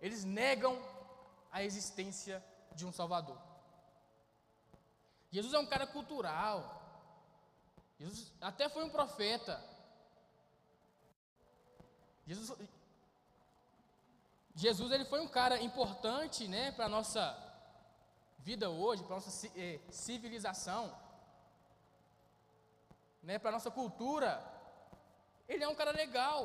[0.00, 0.80] Eles negam
[1.52, 2.42] a existência
[2.74, 3.45] de um Salvador.
[5.36, 6.56] Jesus é um cara cultural.
[8.00, 9.54] Jesus até foi um profeta.
[12.26, 12.58] Jesus,
[14.54, 17.22] Jesus ele foi um cara importante, né, para nossa
[18.38, 20.84] vida hoje, para nossa eh, civilização,
[23.22, 24.32] né, para nossa cultura.
[25.46, 26.40] Ele é um cara legal.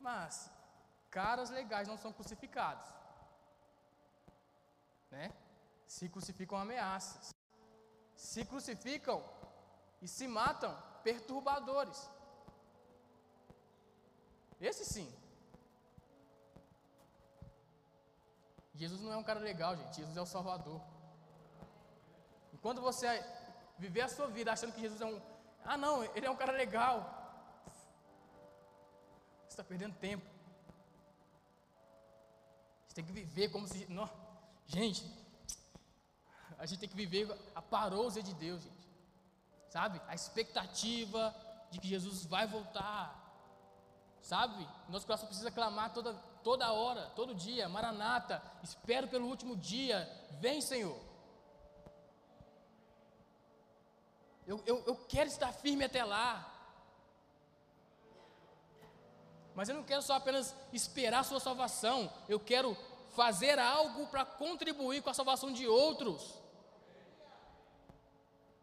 [0.00, 0.50] Mas
[1.10, 2.97] caras legais não são crucificados.
[5.10, 5.32] Né?
[5.86, 7.34] Se crucificam ameaças.
[8.14, 9.22] Se crucificam
[10.02, 12.10] e se matam perturbadores.
[14.60, 15.08] Esse sim.
[18.74, 19.96] Jesus não é um cara legal, gente.
[19.96, 20.80] Jesus é o Salvador.
[22.52, 23.06] Enquanto você
[23.78, 25.20] viver a sua vida achando que Jesus é um.
[25.64, 26.96] Ah, não, ele é um cara legal.
[29.44, 30.24] Você está perdendo tempo.
[32.86, 33.86] Você tem que viver como se.
[33.86, 34.08] Não,
[34.68, 35.04] gente,
[36.58, 38.88] a gente tem que viver a parousia de Deus, gente.
[39.68, 40.00] Sabe?
[40.06, 41.34] A expectativa
[41.70, 43.06] de que Jesus vai voltar.
[44.22, 44.66] Sabe?
[44.88, 47.68] Nosso coração precisa clamar toda, toda hora, todo dia.
[47.68, 50.08] Maranata, espero pelo último dia.
[50.40, 50.98] Vem, Senhor.
[54.46, 56.54] Eu, eu, eu quero estar firme até lá.
[59.54, 62.12] Mas eu não quero só apenas esperar a sua salvação.
[62.28, 62.76] Eu quero
[63.18, 66.22] fazer algo para contribuir com a salvação de outros.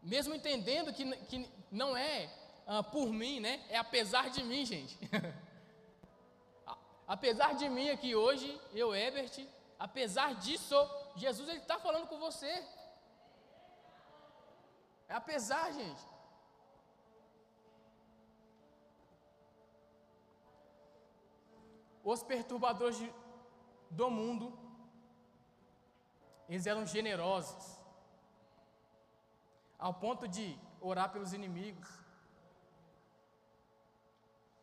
[0.02, 1.38] Mesmo entendendo que, que
[1.70, 2.18] não é
[2.65, 3.54] ah, por mim, né?
[3.70, 4.98] É apesar de mim, gente.
[7.06, 9.46] apesar de mim aqui hoje, eu, Ebert,
[9.78, 10.78] apesar disso,
[11.18, 12.54] Jesus ele está falando com você.
[15.10, 16.04] É apesar, gente.
[22.06, 23.12] Os perturbadores de,
[23.89, 24.58] do mundo,
[26.48, 27.78] eles eram generosos,
[29.78, 31.89] ao ponto de orar pelos inimigos.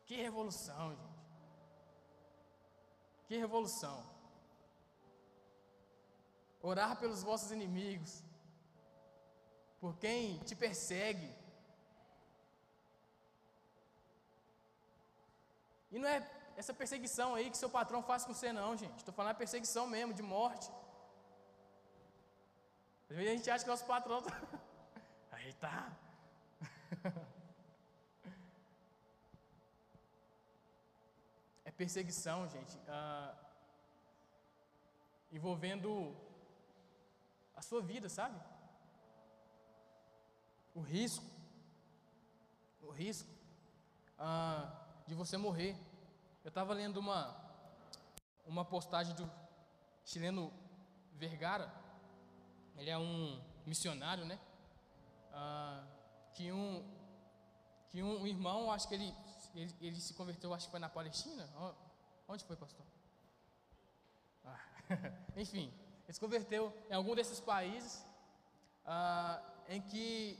[0.05, 1.13] Que revolução, gente.
[3.27, 4.05] Que revolução.
[6.61, 8.23] Orar pelos vossos inimigos
[9.79, 11.29] por quem te persegue.
[15.91, 16.21] E não é
[16.55, 18.97] essa perseguição aí que seu patrão faz com você, não, gente.
[18.97, 20.69] Estou falando a perseguição mesmo, de morte.
[23.09, 24.21] Às vezes a gente acha que nosso patrão.
[24.21, 24.41] Tá...
[25.31, 25.91] Aí tá.
[31.65, 32.77] É perseguição, gente.
[32.87, 33.33] Ah,
[35.31, 36.15] envolvendo
[37.55, 38.37] a sua vida, sabe?
[40.75, 41.23] o risco,
[42.81, 43.29] o risco
[44.17, 44.71] ah,
[45.07, 45.75] de você morrer.
[46.43, 47.33] Eu estava lendo uma,
[48.45, 49.31] uma postagem do
[50.03, 50.51] chileno
[51.13, 51.73] Vergara,
[52.75, 54.37] ele é um missionário, né?
[55.31, 55.85] Ah,
[56.33, 56.83] que um,
[57.89, 59.15] que um irmão, acho que ele,
[59.55, 61.47] ele, ele, se converteu, acho que foi na Palestina.
[62.27, 62.85] Onde foi, pastor?
[64.43, 64.59] Ah,
[65.37, 68.05] enfim, ele se converteu em algum desses países
[68.85, 70.37] ah, em que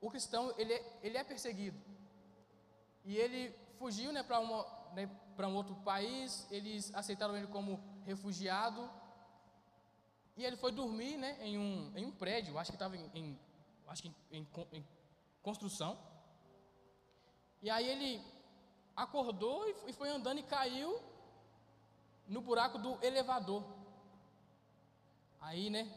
[0.00, 1.78] o cristão ele é, ele é perseguido.
[3.04, 4.40] E ele fugiu né, para
[4.94, 5.10] né,
[5.44, 8.88] um outro país, eles aceitaram ele como refugiado.
[10.36, 13.40] E ele foi dormir né, em, um, em um prédio, acho que estava em, em,
[13.88, 14.86] acho que em, em,
[15.42, 15.98] construção.
[17.62, 18.22] E aí ele
[18.94, 21.00] acordou e foi andando e caiu
[22.26, 23.64] no buraco do elevador.
[25.40, 25.90] Aí, né?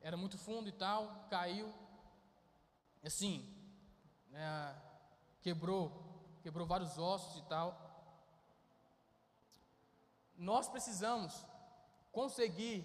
[0.00, 1.72] Era muito fundo e tal, caiu
[3.06, 3.48] assim,
[4.30, 4.74] né,
[5.40, 5.92] quebrou,
[6.42, 7.85] quebrou vários ossos e tal.
[10.36, 11.44] Nós precisamos
[12.12, 12.84] conseguir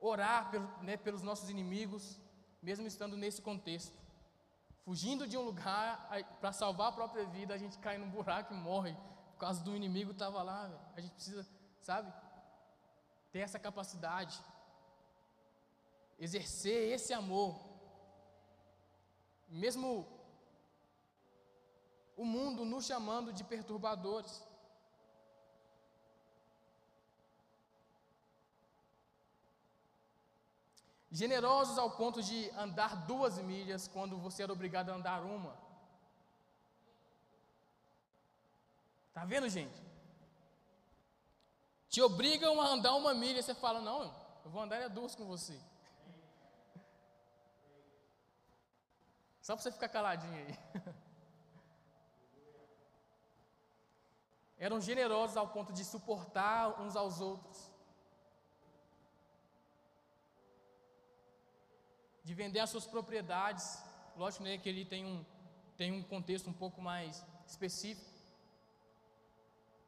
[0.00, 0.50] orar
[0.82, 2.20] né, pelos nossos inimigos,
[2.62, 3.96] mesmo estando nesse contexto.
[4.84, 6.08] Fugindo de um lugar
[6.40, 8.96] para salvar a própria vida, a gente cai num buraco e morre
[9.32, 10.70] por causa do inimigo estava lá.
[10.96, 11.46] A gente precisa,
[11.80, 12.12] sabe,
[13.30, 14.40] ter essa capacidade,
[16.18, 17.68] exercer esse amor
[19.48, 20.06] mesmo
[22.16, 24.42] o mundo nos chamando de perturbadores.
[31.10, 35.56] Generosos ao ponto de andar duas milhas quando você era obrigado a andar uma.
[39.12, 39.88] Tá vendo, gente?
[41.98, 45.24] te obrigam a andar uma milha, você fala: Não, eu vou andar é duas com
[45.26, 45.58] você.
[49.42, 50.56] Só para você ficar caladinho aí.
[54.58, 57.70] Eram generosos ao ponto de suportar uns aos outros.
[62.28, 63.66] De vender as suas propriedades.
[64.22, 65.24] Lógico né, que ele tem um,
[65.80, 68.10] tem um contexto um pouco mais específico.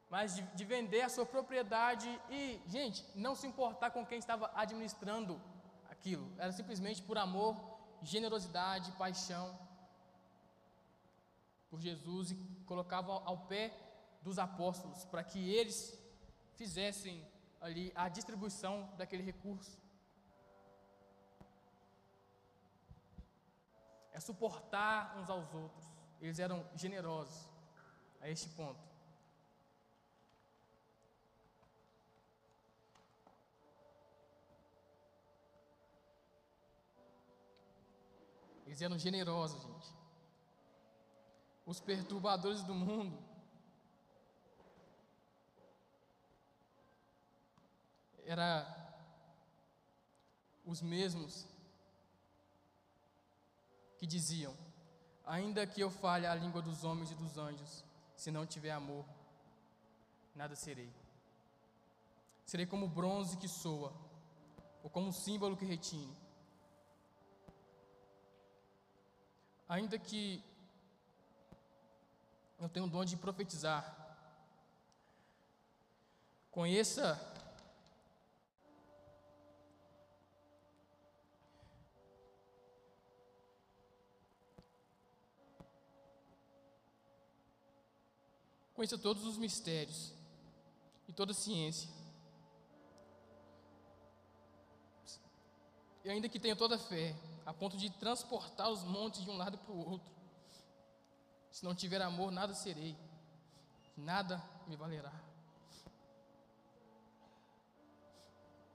[0.09, 2.41] Mas de, de vender a sua propriedade e,
[2.75, 5.39] gente, não se importar com quem estava administrando
[5.93, 6.25] aquilo.
[6.43, 7.55] Era simplesmente por amor,
[8.01, 9.47] generosidade, paixão
[11.69, 12.35] por Jesus e
[12.65, 13.71] colocava ao pé
[14.23, 15.79] dos apóstolos para que eles
[16.55, 17.25] fizessem
[17.61, 19.80] ali a distribuição daquele recurso.
[24.21, 25.85] Suportar uns aos outros.
[26.21, 27.49] Eles eram generosos
[28.21, 28.79] a este ponto.
[38.67, 39.93] Eles eram generosos, gente.
[41.65, 43.17] Os perturbadores do mundo
[48.25, 48.65] era
[50.63, 51.50] os mesmos
[54.01, 54.57] que diziam:
[55.23, 57.85] Ainda que eu fale a língua dos homens e dos anjos,
[58.15, 59.05] se não tiver amor,
[60.33, 60.91] nada serei.
[62.43, 63.93] Serei como bronze que soa,
[64.81, 66.17] ou como símbolo que retine.
[69.69, 70.43] Ainda que
[72.59, 73.83] eu tenha o dom de profetizar,
[76.49, 77.30] conheça
[88.81, 90.11] conheça todos os mistérios
[91.07, 91.87] e toda a ciência.
[96.03, 97.15] E ainda que tenha toda a fé,
[97.45, 100.11] a ponto de transportar os montes de um lado para o outro.
[101.51, 102.97] Se não tiver amor, nada serei,
[103.95, 105.13] nada me valerá.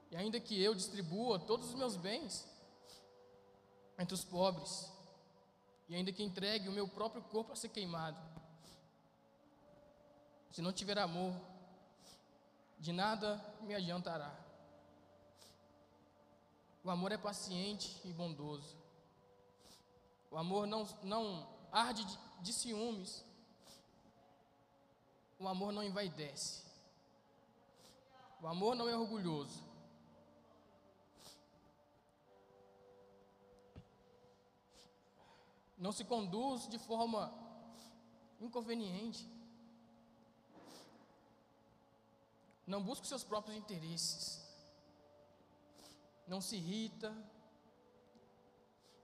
[0.09, 2.47] E ainda que eu distribua todos os meus bens
[3.99, 4.89] entre os pobres,
[5.89, 8.36] e ainda que entregue o meu próprio corpo a ser queimado,
[10.57, 11.39] se não tiver amor,
[12.79, 14.35] de nada me adiantará.
[16.83, 18.75] O amor é paciente e bondoso.
[20.31, 23.23] O amor não, não arde de, de ciúmes.
[25.37, 26.63] O amor não envaidece.
[28.41, 29.63] O amor não é orgulhoso.
[35.77, 37.31] Não se conduz de forma
[38.41, 39.36] inconveniente.
[42.67, 44.45] Não busca os seus próprios interesses.
[46.27, 47.15] Não se irrita.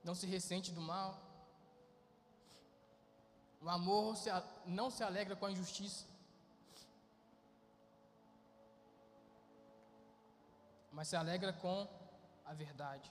[0.02, 1.18] Não se ressente do mal.
[3.62, 4.14] O amor
[4.66, 6.04] não se alegra com a injustiça.
[10.92, 11.88] Mas se alegra com
[12.44, 13.10] a verdade.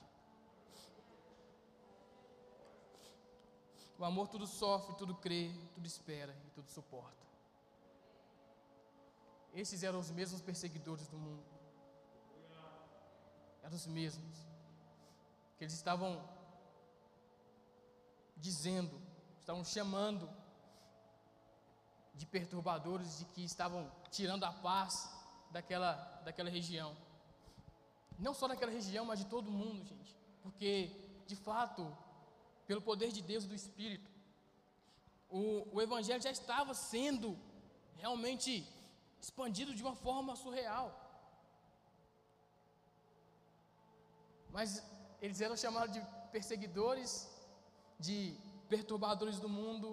[3.98, 7.23] O amor tudo sofre, tudo crê, tudo espera e tudo suporta.
[9.54, 11.44] Esses eram os mesmos perseguidores do mundo.
[13.62, 14.36] Eram os mesmos.
[15.56, 16.28] Que eles estavam
[18.36, 19.00] dizendo,
[19.38, 20.28] estavam chamando
[22.14, 25.08] de perturbadores de que estavam tirando a paz
[25.52, 25.92] daquela,
[26.24, 26.96] daquela região.
[28.18, 30.16] Não só daquela região, mas de todo mundo, gente.
[30.42, 30.90] Porque,
[31.26, 31.96] de fato,
[32.66, 34.10] pelo poder de Deus e do Espírito,
[35.30, 37.38] o, o Evangelho já estava sendo
[37.96, 38.68] realmente
[39.24, 40.88] expandido de uma forma surreal.
[44.56, 44.68] Mas
[45.24, 46.02] eles eram chamados de
[46.34, 47.12] perseguidores,
[48.06, 48.18] de
[48.72, 49.88] perturbadores do mundo,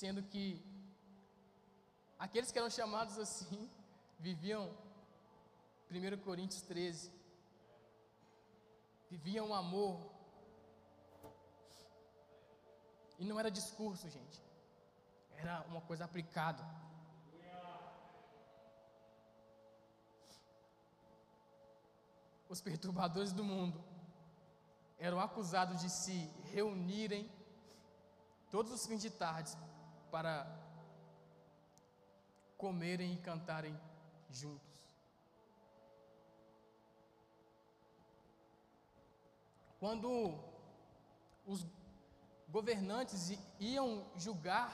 [0.00, 0.44] sendo que
[2.18, 3.62] aqueles que eram chamados assim
[4.28, 4.64] viviam
[5.90, 7.12] 1 Coríntios 13.
[9.10, 9.96] Viviam um amor.
[13.18, 14.38] E não era discurso, gente.
[15.42, 16.62] Era uma coisa aplicada.
[22.52, 23.82] Os perturbadores do mundo
[24.98, 27.30] eram acusados de se reunirem
[28.50, 29.52] todos os fins de tarde
[30.10, 30.46] para
[32.58, 33.74] comerem e cantarem
[34.30, 34.70] juntos.
[39.80, 40.38] Quando
[41.46, 41.66] os
[42.48, 44.70] governantes iam julgar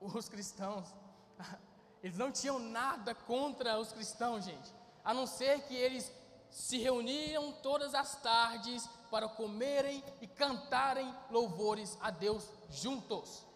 [0.00, 0.92] os cristãos,
[2.02, 4.72] Eles não tinham nada contra os cristãos, gente,
[5.04, 6.12] a não ser que eles
[6.56, 13.46] se reuniam todas as tardes para comerem e cantarem louvores a Deus juntos.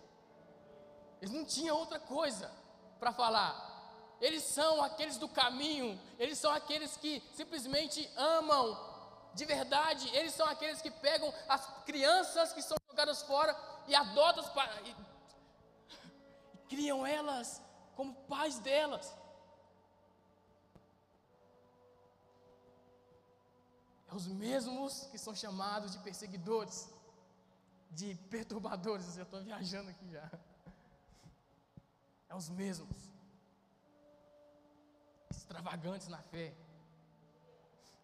[1.18, 2.52] Eles não tinham outra coisa
[2.98, 4.18] para falar.
[4.20, 8.78] Eles são aqueles do caminho, eles são aqueles que simplesmente amam
[9.32, 13.56] de verdade, eles são aqueles que pegam as crianças que são jogadas fora
[13.88, 14.44] e adotam
[14.84, 14.96] e, e
[16.68, 17.62] criam elas
[17.96, 19.10] como pais delas.
[24.10, 26.92] É os mesmos que são chamados de perseguidores,
[27.90, 29.16] de perturbadores.
[29.16, 30.28] Eu estou viajando aqui já.
[32.28, 32.98] É os mesmos.
[35.30, 36.52] Extravagantes na fé.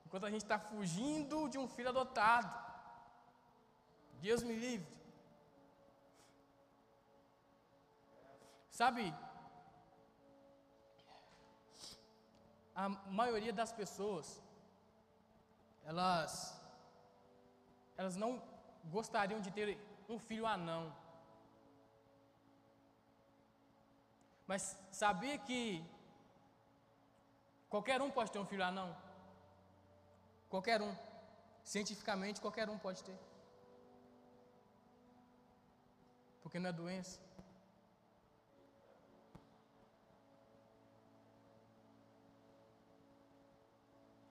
[0.05, 2.55] Enquanto a gente está fugindo de um filho adotado.
[4.21, 4.97] Deus me livre.
[8.71, 9.13] Sabe,
[12.75, 14.41] a maioria das pessoas,
[15.91, 16.33] elas,
[17.97, 18.31] elas não
[18.97, 19.79] gostariam de ter
[20.09, 20.85] um filho anão.
[24.47, 25.61] Mas sabia que
[27.69, 28.89] qualquer um pode ter um filho anão?
[30.49, 30.95] Qualquer um.
[31.63, 33.19] Cientificamente, qualquer um pode ter.
[36.43, 37.19] Porque não é doença.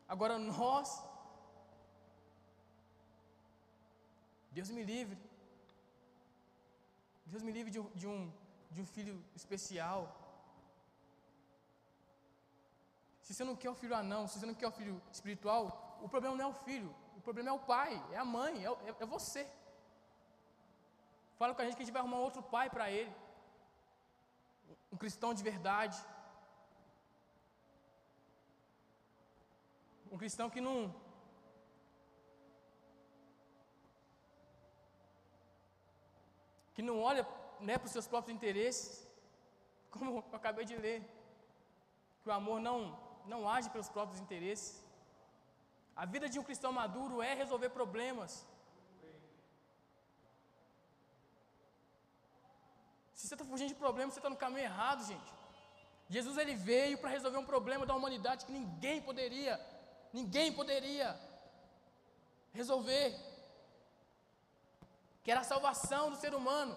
[0.08, 1.04] Agora nós,
[4.58, 5.18] Deus me livre,
[7.32, 8.20] Deus me livre de, de um,
[8.74, 10.00] de um filho especial.
[13.26, 15.64] Se você não quer o filho anão, se você não quer o filho espiritual,
[16.06, 18.72] o problema não é o filho, o problema é o pai, é a mãe, é,
[18.90, 19.44] é, é você.
[21.40, 23.14] Fala com a gente que a gente vai arrumar outro pai para ele,
[24.94, 26.00] um cristão de verdade,
[30.14, 30.78] um cristão que não
[36.76, 37.26] que não olha
[37.68, 39.08] né, para os seus próprios interesses,
[39.90, 41.00] como eu acabei de ler,
[42.22, 42.78] que o amor não,
[43.26, 44.84] não age pelos próprios interesses.
[45.96, 48.46] A vida de um cristão maduro é resolver problemas.
[53.14, 55.34] Se você está fugindo de problemas, você está no caminho errado, gente.
[56.10, 59.60] Jesus ele veio para resolver um problema da humanidade que ninguém poderia,
[60.12, 61.18] ninguém poderia
[62.54, 63.08] resolver,
[65.26, 66.74] que era a salvação do ser humano.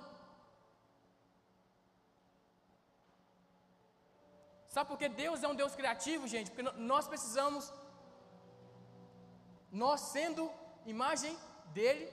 [4.74, 6.50] Sabe por que Deus é um Deus criativo, gente?
[6.50, 7.70] Porque nós precisamos,
[9.70, 10.50] nós sendo
[10.86, 11.36] imagem
[11.76, 12.06] dele,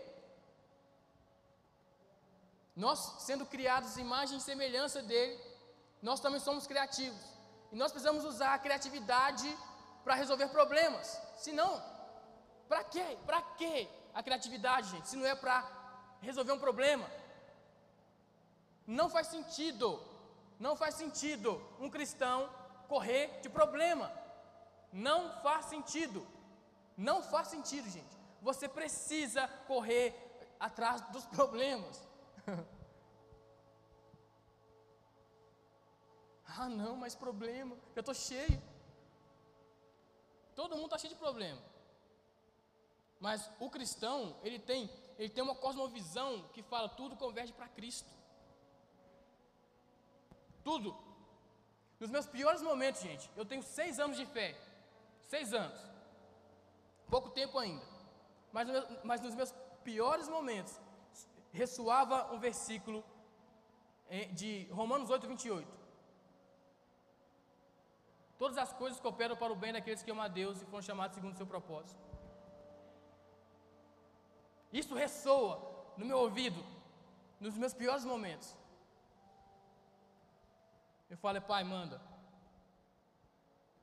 [2.76, 5.40] nós sendo criados imagem e semelhança dele,
[6.02, 7.24] nós também somos criativos.
[7.72, 9.50] E nós precisamos usar a criatividade
[10.04, 11.18] para resolver problemas.
[11.38, 11.82] Se não,
[12.68, 13.18] para quê?
[13.26, 15.08] Para quê a criatividade, gente?
[15.08, 15.58] Se não é para
[16.26, 17.10] resolver um problema.
[18.86, 20.00] Não faz sentido
[20.60, 22.50] não faz sentido um cristão
[22.88, 24.12] correr de problema.
[24.92, 26.26] Não faz sentido.
[26.96, 28.18] Não faz sentido, gente.
[28.42, 30.16] Você precisa correr
[30.60, 32.08] atrás dos problemas.
[36.48, 37.76] ah, não, mas problema.
[37.96, 38.62] Eu estou cheio.
[40.56, 41.62] Todo mundo está cheio de problema.
[43.20, 48.10] Mas o cristão, ele tem, ele tem uma cosmovisão que fala tudo converge para Cristo.
[50.64, 50.96] Tudo.
[52.00, 54.58] Nos meus piores momentos, gente, eu tenho seis anos de fé.
[55.28, 55.80] Seis anos.
[57.10, 57.86] Pouco tempo ainda.
[58.52, 58.68] Mas,
[59.04, 59.54] mas nos meus
[59.84, 60.80] piores momentos,
[61.52, 63.04] ressoava um versículo
[64.34, 65.86] de Romanos 8, 28.
[68.38, 71.16] Todas as coisas cooperam para o bem daqueles que amam a Deus e foram chamados
[71.16, 72.00] segundo o seu propósito.
[74.80, 75.54] Isso ressoa
[75.96, 76.62] no meu ouvido
[77.40, 78.54] nos meus piores momentos.
[81.10, 82.02] Eu falei, pai, manda.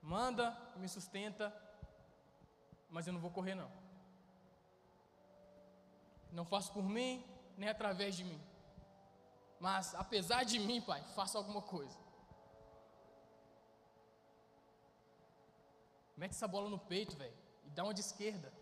[0.03, 1.47] Manda, me sustenta,
[2.91, 3.71] mas eu não vou correr não.
[6.31, 7.25] Não faço por mim,
[7.57, 8.41] nem através de mim.
[9.59, 11.99] Mas apesar de mim, pai, faça alguma coisa.
[16.19, 18.53] Mete essa bola no peito, velho, e dá uma de esquerda.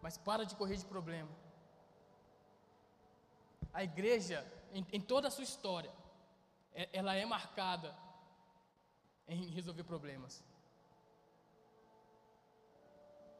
[0.00, 1.30] Mas para de correr de problema.
[3.72, 5.92] A igreja, em, em toda a sua história,
[6.74, 7.94] é, ela é marcada
[9.26, 10.42] em resolver problemas.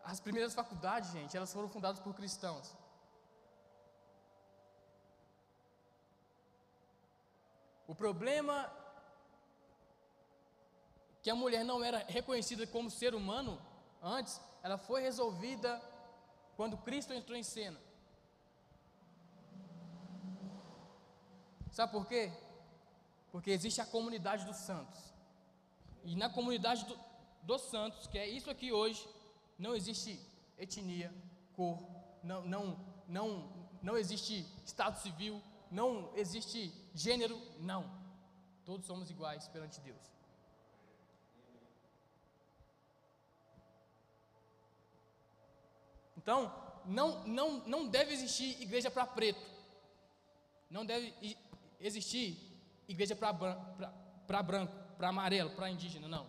[0.04, 2.74] As primeiras faculdades, gente, elas foram fundadas por cristãos.
[7.86, 8.70] O problema
[11.22, 13.61] que a mulher não era reconhecida como ser humano
[14.02, 15.80] antes, ela foi resolvida
[16.59, 17.80] quando Cristo entrou em cena.
[21.70, 22.32] Sabe por quê?
[23.30, 25.14] Porque existe a comunidade dos santos.
[26.02, 26.98] E na comunidade do,
[27.44, 29.09] dos santos, que é isso aqui hoje,
[29.56, 30.20] não existe
[30.59, 31.14] etnia,
[31.54, 31.78] cor,
[32.24, 35.40] não, não, não, não existe estado civil,
[35.70, 37.88] não existe gênero, não.
[38.64, 40.17] Todos somos iguais perante Deus.
[46.28, 46.52] Então,
[46.84, 49.40] não, não, não deve existir igreja para preto.
[50.68, 51.14] Não deve
[51.80, 52.36] existir
[52.86, 53.32] igreja para
[54.42, 56.28] branco, para amarelo, para indígena, não.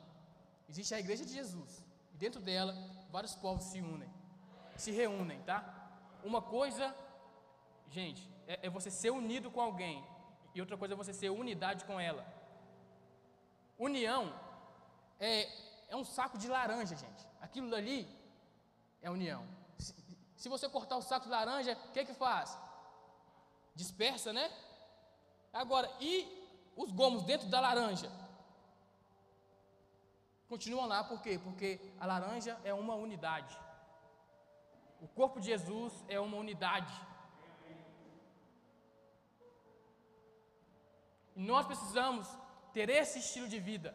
[0.69, 1.83] Existe a igreja de Jesus.
[2.13, 2.73] E dentro dela,
[3.11, 4.09] vários povos se unem.
[4.77, 5.59] Se reúnem, tá?
[6.23, 6.95] Uma coisa,
[7.89, 10.01] gente, é, é você ser unido com alguém.
[10.55, 12.25] E outra coisa é você ser unidade com ela.
[13.77, 14.33] União
[15.19, 15.49] é,
[15.89, 17.27] é um saco de laranja, gente.
[17.41, 18.07] Aquilo ali
[19.01, 19.58] é união.
[20.41, 22.57] Se você cortar o saco de laranja, o que que faz?
[23.75, 24.49] Dispersa, né?
[25.51, 26.13] Agora, e
[26.77, 28.09] os gomos dentro da laranja?
[30.47, 31.37] Continuam lá, por quê?
[31.43, 33.53] Porque a laranja é uma unidade.
[35.01, 36.93] O corpo de Jesus é uma unidade.
[41.35, 42.25] E nós precisamos
[42.71, 43.93] ter esse estilo de vida.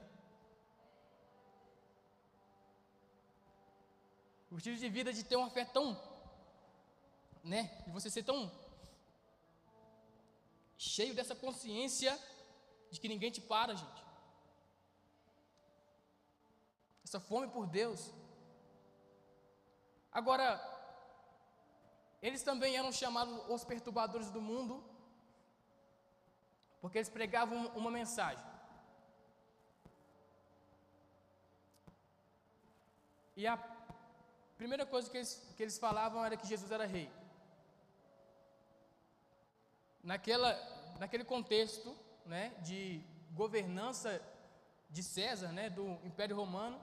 [4.51, 6.13] O estilo de vida de ter uma fé tão
[7.45, 7.71] né?
[7.85, 8.51] De você ser tão
[10.77, 12.19] cheio dessa consciência
[12.91, 14.03] de que ninguém te para, gente.
[17.05, 18.13] Essa fome por Deus.
[20.11, 20.47] Agora,
[22.23, 24.83] eles também eram chamados os perturbadores do mundo,
[26.81, 28.45] porque eles pregavam uma mensagem.
[33.37, 33.57] E a
[34.57, 37.11] primeira coisa que eles, que eles falavam era que Jesus era rei
[40.05, 40.53] naquela,
[41.01, 41.97] naquele contexto
[42.27, 43.03] né, de
[43.33, 44.23] governança
[44.91, 46.79] de César, né, do Império Romano,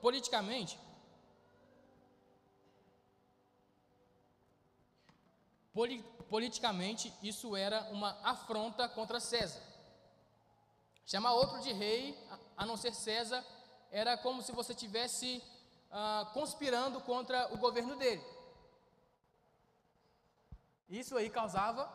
[0.00, 0.78] politicamente,
[6.28, 9.62] politicamente isso era uma afronta contra César.
[11.06, 12.18] Chamar outro de rei,
[12.56, 13.44] a não ser César,
[13.90, 15.42] era como se você tivesse
[15.90, 18.22] ah, conspirando contra o governo dele.
[20.88, 21.86] Isso aí causava,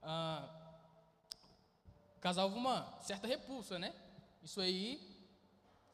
[0.00, 0.48] ah,
[2.20, 3.94] causava uma certa repulsa, né?
[4.40, 5.26] Isso aí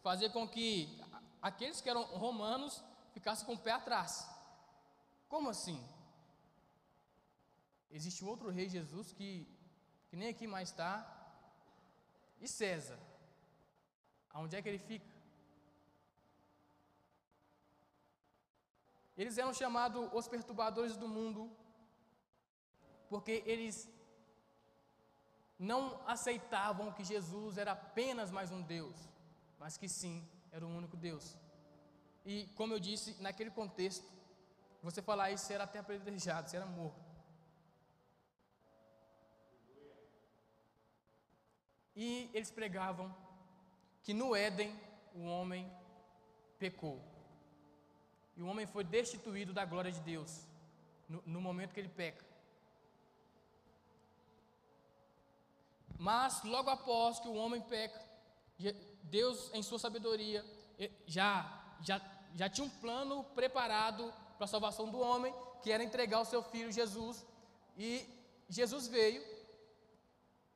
[0.03, 1.01] fazia com que
[1.41, 4.29] aqueles que eram romanos ficassem com o pé atrás.
[5.29, 5.83] Como assim?
[7.91, 9.47] Existe outro rei Jesus que,
[10.09, 10.95] que nem aqui mais está.
[12.39, 12.99] E César?
[14.31, 15.11] Aonde é que ele fica?
[19.17, 21.51] Eles eram chamados os perturbadores do mundo
[23.13, 23.77] porque eles
[25.59, 28.97] não aceitavam que Jesus era apenas mais um Deus,
[29.59, 31.37] mas que sim, era o único Deus.
[32.25, 34.07] E como eu disse, naquele contexto,
[34.83, 37.05] você falar isso era até apedrejado, você era morto.
[41.95, 43.15] E eles pregavam
[44.03, 44.75] que no Éden
[45.15, 45.71] o homem
[46.59, 46.99] pecou.
[48.35, 50.49] E o homem foi destituído da glória de Deus
[51.07, 52.32] no, no momento que ele peca.
[56.03, 58.03] Mas logo após que o homem peca,
[59.05, 60.45] Deus, em sua sabedoria,
[61.07, 61.31] já,
[61.81, 62.01] já,
[62.35, 65.33] já tinha um plano preparado para a salvação do homem,
[65.63, 67.25] que era entregar o seu filho Jesus.
[67.77, 68.05] E
[68.49, 69.23] Jesus veio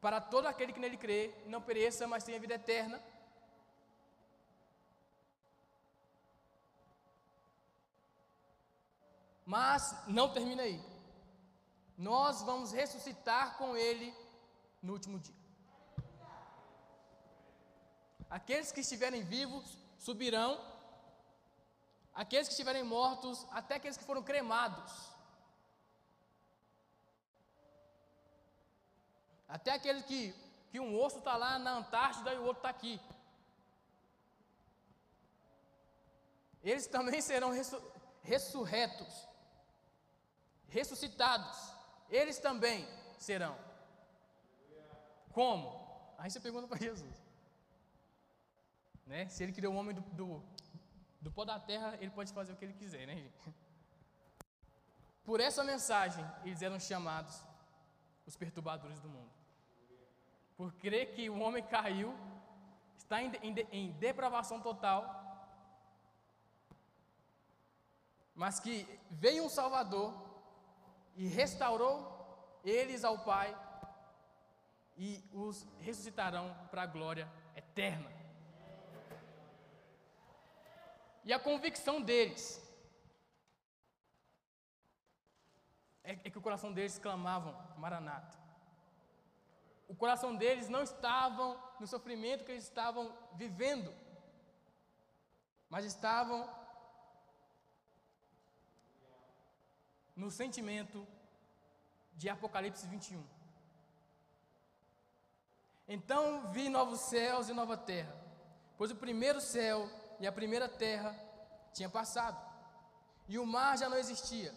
[0.00, 3.00] para todo aquele que nele crê, não pereça, mas tenha vida eterna.
[9.44, 10.84] Mas não termina aí.
[11.96, 14.12] Nós vamos ressuscitar com ele
[14.86, 15.34] no último dia.
[18.30, 19.66] Aqueles que estiverem vivos
[19.98, 20.52] subirão,
[22.14, 24.92] aqueles que estiverem mortos, até aqueles que foram cremados.
[29.48, 30.34] Até aquele que,
[30.70, 33.00] que um osso está lá na Antártida e o outro está aqui.
[36.62, 37.50] Eles também serão
[38.22, 39.28] ressurretos,
[40.68, 41.56] ressuscitados.
[42.08, 43.65] Eles também serão.
[45.36, 45.68] Como?
[46.16, 47.14] Aí você pergunta para Jesus.
[49.06, 49.28] Né?
[49.28, 50.42] Se ele criou o homem do, do,
[51.20, 53.54] do pó da terra, ele pode fazer o que ele quiser, né, gente?
[55.26, 57.44] Por essa mensagem, eles eram chamados
[58.24, 59.30] os perturbadores do mundo.
[60.56, 62.16] Por crer que o homem caiu,
[62.96, 65.02] está em, em, em depravação total,
[68.34, 70.14] mas que veio um Salvador
[71.14, 71.94] e restaurou
[72.64, 73.65] eles ao Pai
[74.96, 78.10] e os ressuscitarão para a glória eterna.
[81.24, 82.62] E a convicção deles
[86.04, 88.38] é, é que o coração deles clamavam Maranata.
[89.88, 93.92] O coração deles não estavam no sofrimento que eles estavam vivendo,
[95.68, 96.48] mas estavam
[100.14, 101.06] no sentimento
[102.14, 103.35] de Apocalipse 21.
[105.88, 108.14] Então vi novos céus e nova terra,
[108.76, 111.14] pois o primeiro céu e a primeira terra
[111.72, 112.40] tinha passado,
[113.28, 114.52] e o mar já não existia.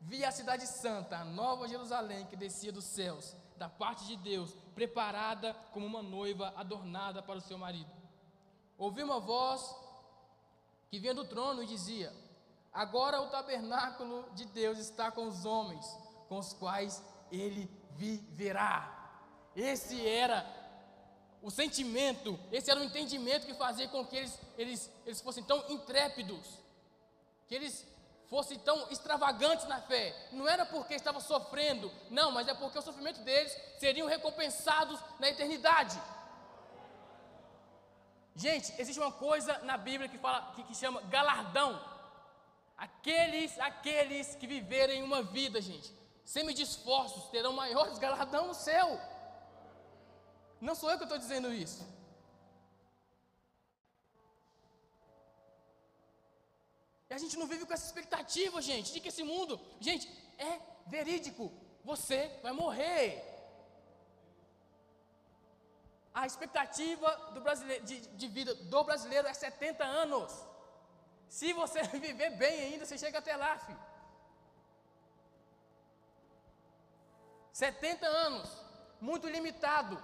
[0.00, 4.54] Vi a cidade santa, a nova Jerusalém, que descia dos céus, da parte de Deus,
[4.74, 7.90] preparada como uma noiva adornada para o seu marido.
[8.76, 9.74] Ouvi uma voz
[10.88, 12.14] que vinha do trono e dizia:
[12.72, 15.84] Agora o tabernáculo de Deus está com os homens,
[16.28, 17.02] com os quais
[17.32, 18.94] ele viverá.
[19.56, 20.57] Esse era
[21.42, 25.64] o sentimento, esse era o entendimento que fazia com que eles, eles, eles fossem tão
[25.70, 26.46] intrépidos,
[27.46, 27.86] que eles
[28.28, 30.14] fossem tão extravagantes na fé.
[30.32, 35.28] Não era porque estavam sofrendo, não, mas é porque o sofrimento deles seriam recompensados na
[35.28, 36.00] eternidade.
[38.34, 41.82] Gente, existe uma coisa na Bíblia que fala que, que chama galardão.
[42.76, 45.92] Aqueles, aqueles que viverem uma vida, gente,
[46.24, 49.00] sem esforços, terão maiores galardão no céu.
[50.60, 51.86] Não sou eu que estou dizendo isso.
[57.10, 60.06] E a gente não vive com essa expectativa, gente, de que esse mundo, gente,
[60.36, 61.50] é verídico.
[61.84, 63.24] Você vai morrer.
[66.12, 70.32] A expectativa do brasileiro, de, de vida do brasileiro é 70 anos.
[71.28, 73.88] Se você viver bem ainda, você chega até lá, filho.
[77.52, 78.48] 70 anos,
[79.00, 80.00] muito limitado.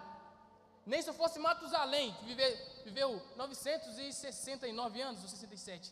[0.87, 2.45] Nem se eu fosse Matusalém, que vive,
[2.85, 5.91] viveu 969 anos ou 67.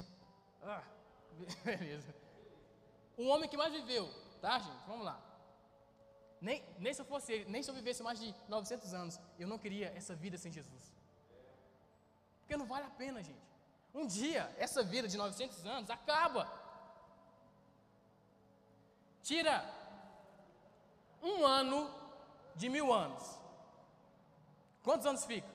[0.63, 0.83] Ah,
[1.65, 2.15] beleza.
[3.17, 4.09] O homem que mais viveu,
[4.41, 4.87] tá, gente?
[4.87, 5.21] Vamos lá.
[6.41, 9.47] Nem, nem se eu fosse ele, nem se eu vivesse mais de 900 anos, eu
[9.47, 10.93] não queria essa vida sem Jesus.
[12.41, 13.41] Porque não vale a pena, gente.
[13.95, 16.51] Um dia, essa vida de 900 anos acaba.
[19.23, 19.65] Tira
[21.23, 21.89] um ano
[22.57, 23.42] de mil anos.
[24.83, 25.49] Quantos anos fica?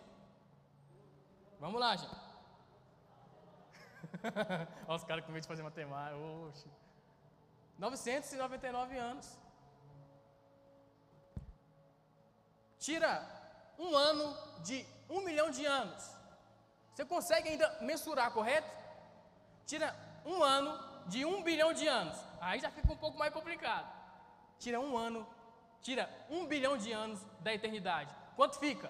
[1.59, 2.15] Vamos lá, gente.
[4.87, 6.15] Olha os caras com medo de fazer matemática.
[6.17, 6.69] Oxe.
[7.77, 9.37] 999 anos.
[12.79, 13.11] Tira
[13.77, 16.15] um ano de um milhão de anos.
[16.93, 18.69] Você consegue ainda mensurar, correto?
[19.65, 20.71] Tira um ano
[21.07, 22.17] de um bilhão de anos.
[22.39, 23.87] Aí já fica um pouco mais complicado.
[24.57, 25.27] Tira um ano,
[25.81, 28.13] tira um bilhão de anos da eternidade.
[28.35, 28.89] Quanto fica?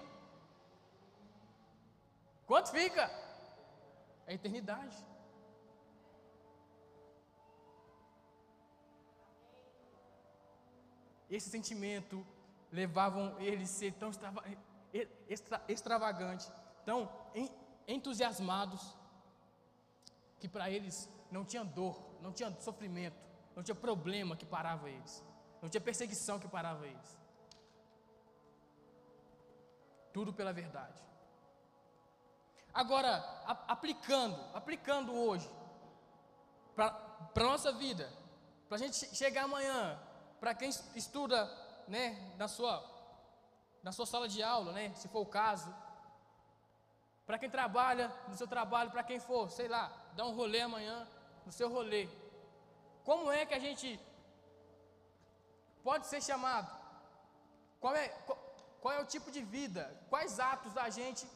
[2.48, 3.02] Quanto fica?
[4.26, 4.96] É a eternidade.
[11.28, 12.26] Esse sentimento
[12.72, 14.42] levavam eles a ser tão extrava,
[15.28, 16.50] extra, extravagantes,
[16.86, 17.10] tão
[17.86, 18.96] entusiasmados,
[20.40, 23.20] que para eles não tinha dor, não tinha sofrimento,
[23.54, 25.22] não tinha problema que parava eles,
[25.60, 27.18] não tinha perseguição que parava eles.
[30.14, 31.07] Tudo pela verdade.
[32.72, 33.16] Agora,
[33.46, 35.50] a, aplicando, aplicando hoje,
[36.74, 36.94] para
[37.34, 38.08] a nossa vida,
[38.68, 39.98] para a gente chegar amanhã,
[40.38, 41.50] para quem estuda
[41.88, 42.84] né, na, sua,
[43.82, 45.74] na sua sala de aula, né, se for o caso,
[47.26, 51.06] para quem trabalha no seu trabalho, para quem for, sei lá, dar um rolê amanhã,
[51.44, 52.08] no seu rolê.
[53.04, 54.00] Como é que a gente
[55.82, 56.70] pode ser chamado?
[57.80, 58.38] Qual é, qual,
[58.80, 59.94] qual é o tipo de vida?
[60.08, 61.26] Quais atos a gente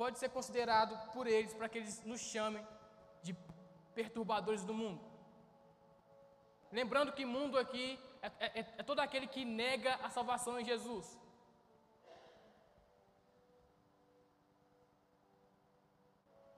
[0.00, 2.66] pode ser considerado por eles para que eles nos chamem
[3.22, 3.32] de
[3.94, 5.02] perturbadores do mundo.
[6.78, 7.86] Lembrando que mundo aqui
[8.22, 11.06] é, é, é, é todo aquele que nega a salvação em Jesus.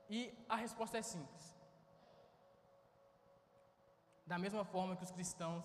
[0.08, 1.44] E a resposta é simples.
[4.24, 5.64] Da mesma forma que os cristãos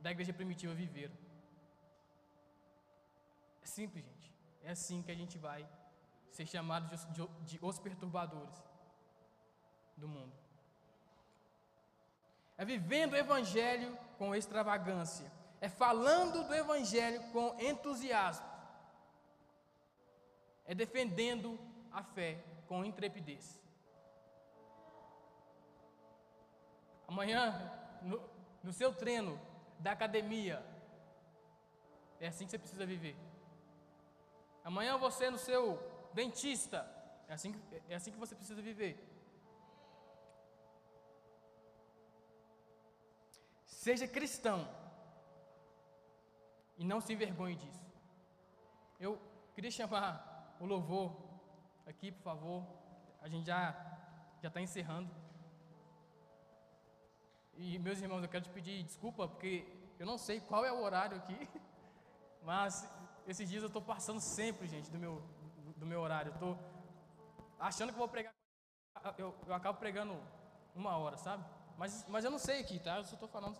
[0.00, 1.16] da igreja primitiva viveram.
[3.62, 4.35] É simples, gente.
[4.66, 5.64] É assim que a gente vai
[6.28, 8.56] ser chamado de, de, de os perturbadores
[9.96, 10.32] do mundo.
[12.58, 18.44] É vivendo o Evangelho com extravagância, é falando do Evangelho com entusiasmo,
[20.64, 21.56] é defendendo
[21.92, 23.62] a fé com intrepidez.
[27.06, 27.70] Amanhã,
[28.02, 28.20] no,
[28.64, 29.40] no seu treino
[29.78, 30.60] da academia,
[32.18, 33.16] é assim que você precisa viver.
[34.68, 35.62] Amanhã você no seu
[36.12, 36.78] dentista,
[37.28, 37.54] é assim,
[37.88, 38.94] é assim que você precisa viver.
[43.64, 44.68] Seja cristão
[46.76, 47.86] e não se envergonhe disso.
[48.98, 49.20] Eu
[49.54, 51.16] queria chamar o louvor
[51.86, 52.66] aqui, por favor.
[53.22, 53.60] A gente já
[54.42, 55.14] já está encerrando.
[57.54, 59.64] E meus irmãos, eu quero te pedir desculpa porque
[59.96, 61.48] eu não sei qual é o horário aqui,
[62.42, 62.84] mas
[63.26, 65.22] esses dias eu estou passando sempre, gente, do meu
[65.76, 66.30] do meu horário.
[66.30, 66.58] Eu estou
[67.58, 68.32] achando que vou pregar,
[69.18, 70.16] eu, eu acabo pregando
[70.74, 71.44] uma hora, sabe?
[71.76, 72.96] Mas, mas eu não sei aqui, tá?
[72.96, 73.56] Eu só estou falando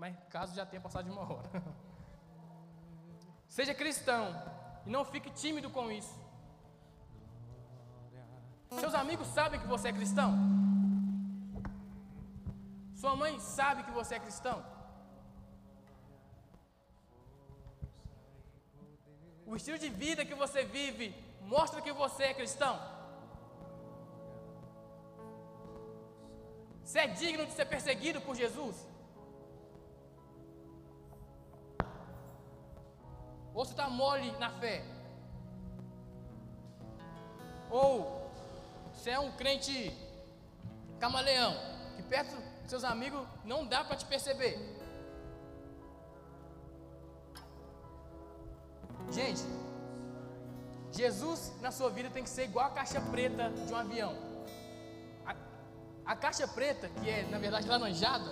[0.00, 1.50] mas caso já tenha passado de uma hora.
[3.46, 4.34] Seja cristão
[4.86, 6.18] e não fique tímido com isso.
[8.78, 10.32] Seus amigos sabem que você é cristão?
[12.94, 14.64] Sua mãe sabe que você é cristão?
[19.50, 22.80] O estilo de vida que você vive mostra que você é cristão?
[26.84, 28.76] Você é digno de ser perseguido por Jesus?
[33.52, 34.84] Ou você está mole na fé?
[37.68, 38.30] Ou
[38.94, 39.92] você é um crente
[41.00, 41.56] camaleão,
[41.96, 44.79] que perto dos seus amigos não dá para te perceber.
[49.10, 49.42] Gente,
[50.92, 54.16] Jesus na sua vida tem que ser igual a caixa preta de um avião.
[55.26, 55.34] A,
[56.04, 58.30] a caixa preta, que é na verdade laranjada,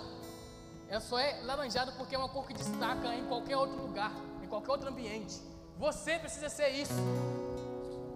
[0.89, 4.11] ela só é laranjada porque é uma cor que destaca em qualquer outro lugar
[4.49, 5.39] qualquer outro ambiente.
[5.77, 6.93] Você precisa ser isso.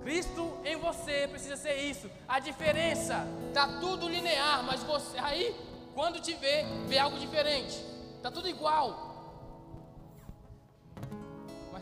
[0.02, 2.10] Cristo em você precisa ser isso.
[2.28, 5.56] A diferença tá tudo linear, mas você aí
[5.94, 7.80] quando te vê, vê algo diferente.
[8.22, 9.03] Tá tudo igual.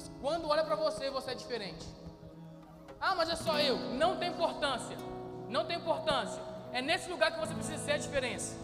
[0.02, 1.86] Mas quando olha para você, você é diferente.
[3.00, 3.78] Ah, mas é só eu.
[3.78, 4.98] Não tem importância.
[5.48, 6.42] Não tem importância.
[6.72, 8.56] É nesse lugar que você precisa ser a diferença.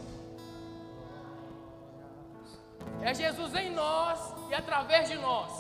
[3.02, 4.20] É Jesus em nós
[4.50, 5.52] e através de nós.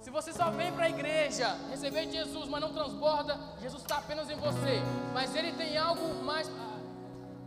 [0.00, 4.28] Se você só vem para a igreja receber Jesus, mas não transborda, Jesus está apenas
[4.30, 4.80] em você.
[5.12, 6.50] Mas Ele tem algo mais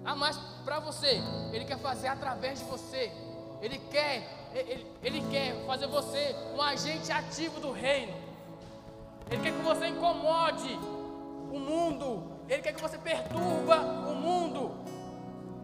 [0.06, 1.22] a mais para você.
[1.52, 3.12] Ele quer fazer através de você.
[3.62, 8.14] Ele quer, ele, ele quer fazer você um agente ativo do reino.
[9.30, 10.80] Ele quer que você incomode
[11.52, 12.24] o mundo.
[12.48, 14.72] Ele quer que você perturba o mundo.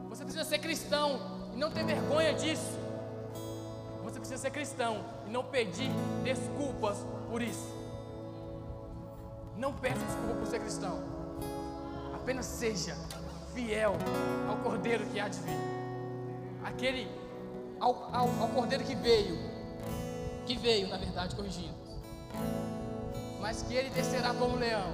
[0.09, 1.19] Você precisa ser cristão
[1.53, 2.77] e não ter vergonha disso.
[4.03, 5.89] Você precisa ser cristão e não pedir
[6.23, 7.73] desculpas por isso.
[9.55, 10.99] Não peça desculpa por ser cristão.
[12.13, 12.95] Apenas seja
[13.53, 13.93] fiel
[14.49, 15.57] ao Cordeiro que há de vir.
[16.63, 17.07] Aquele,
[17.81, 19.37] ao, ao, ao Cordeiro que veio,
[20.45, 21.75] que veio, na verdade, corrigindo.
[23.39, 24.93] Mas que ele descerá como leão.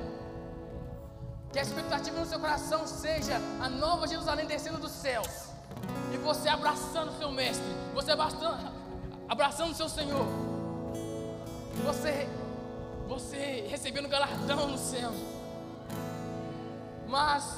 [1.51, 5.49] Que a expectativa no seu coração seja a nova Jerusalém descendo dos céus.
[6.13, 7.67] E você abraçando o seu mestre.
[7.93, 8.71] Você abraçando,
[9.27, 10.25] abraçando o seu Senhor.
[11.85, 12.27] Você,
[13.07, 15.11] você recebendo galardão no céu.
[17.07, 17.57] Mas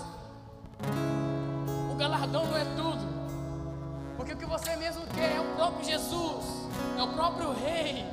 [1.91, 3.08] o galardão não é tudo.
[4.29, 6.45] Porque o que você mesmo quer é o próprio Jesus,
[6.95, 8.05] é o próprio Rei.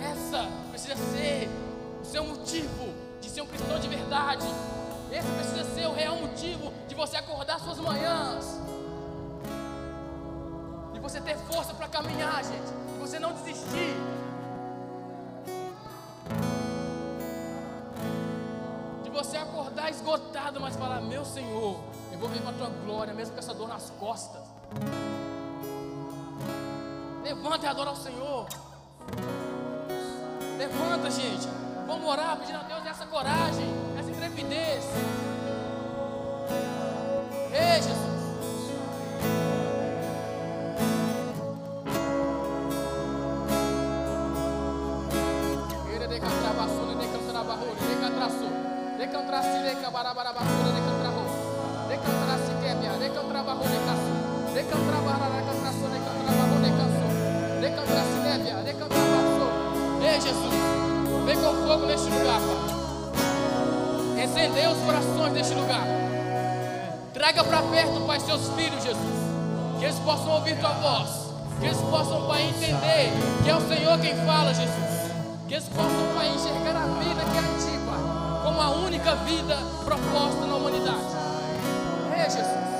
[0.00, 1.48] Essa precisa ser
[2.00, 4.46] o seu motivo de ser um cristão de verdade.
[5.10, 8.60] Esse precisa ser o real motivo de você acordar suas manhãs
[11.08, 12.70] você ter força para caminhar, gente.
[12.94, 13.96] E você não desistir.
[19.02, 21.82] De você acordar esgotado, mas falar: Meu Senhor,
[22.12, 24.42] eu vou ver para a tua glória, mesmo com essa dor nas costas.
[27.22, 28.46] Levanta e adora ao Senhor.
[30.56, 31.48] Levanta, gente.
[31.86, 33.66] Vamos orar, pedindo a Deus essa coragem,
[33.98, 34.84] essa intrepidez.
[37.52, 38.08] Ei, Jesus.
[60.18, 60.54] Ei Jesus,
[61.26, 64.24] vem com fogo neste lugar, Pai.
[64.24, 65.86] Encendeu os corações deste lugar.
[67.12, 68.98] Traga para perto, Pai, seus filhos, Jesus.
[69.78, 71.10] Que eles possam ouvir tua voz.
[71.60, 73.12] Que eles possam, Pai, entender
[73.44, 75.12] que é o Senhor quem fala, Jesus.
[75.46, 80.46] Que eles possam, Pai, enxergar a vida que é a como a única vida proposta
[80.46, 81.04] na humanidade.
[82.16, 82.77] É, Jesus.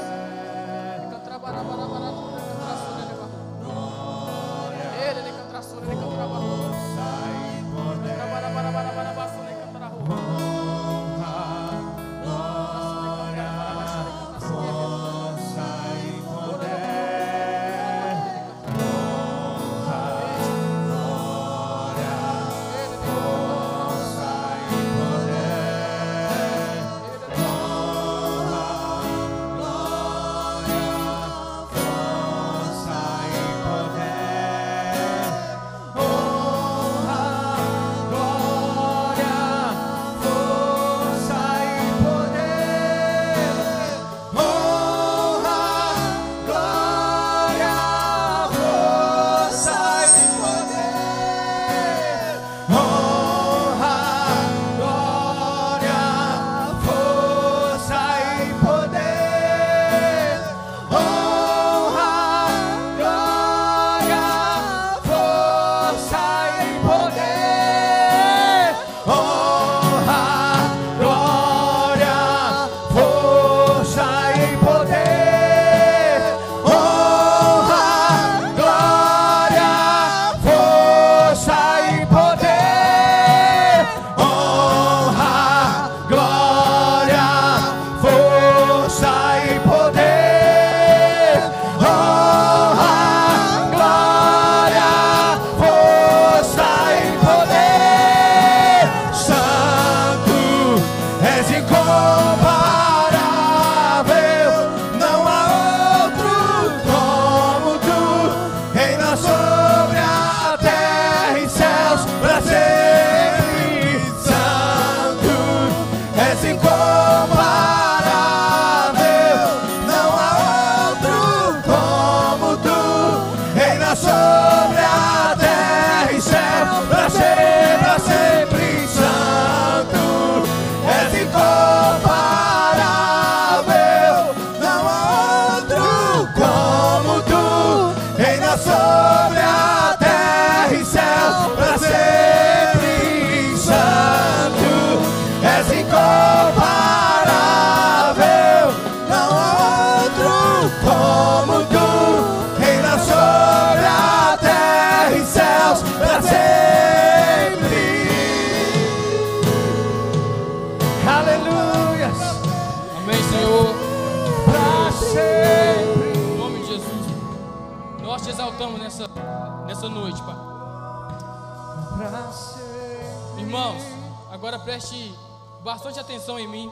[176.37, 176.69] Em mim.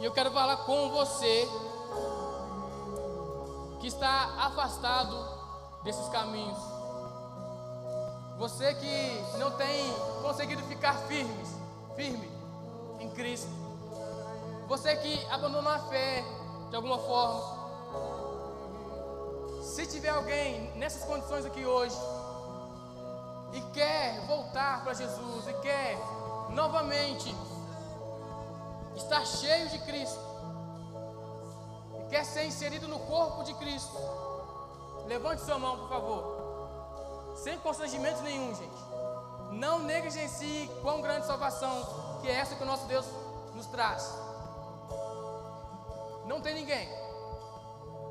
[0.00, 1.48] E eu quero falar com você
[3.80, 5.16] que está afastado
[5.84, 6.58] desses caminhos.
[8.36, 11.44] Você que não tem conseguido ficar firme,
[11.94, 12.28] firme
[12.98, 13.48] em Cristo.
[14.66, 16.24] Você que abandonou a fé
[16.68, 17.60] de alguma forma.
[19.62, 21.96] Se tiver alguém nessas condições aqui hoje,
[23.52, 25.98] e quer voltar para Jesus e quer
[26.52, 27.34] novamente
[28.96, 30.20] estar cheio de Cristo
[31.98, 33.96] e quer ser inserido no corpo de Cristo,
[35.06, 36.40] levante sua mão, por favor.
[37.36, 38.90] Sem constrangimento nenhum, gente.
[39.52, 43.06] Não negligencie quão grande salvação que é essa que o nosso Deus
[43.54, 44.14] nos traz.
[46.26, 46.88] Não tem ninguém.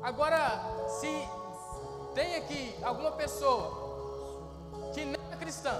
[0.02, 1.28] Agora, se
[2.14, 5.72] tem aqui alguma pessoa que não é cristã,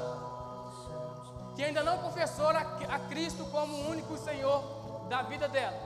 [1.61, 4.63] que ainda não confessou a, Cristo como o único Senhor
[5.11, 5.79] da vida dela.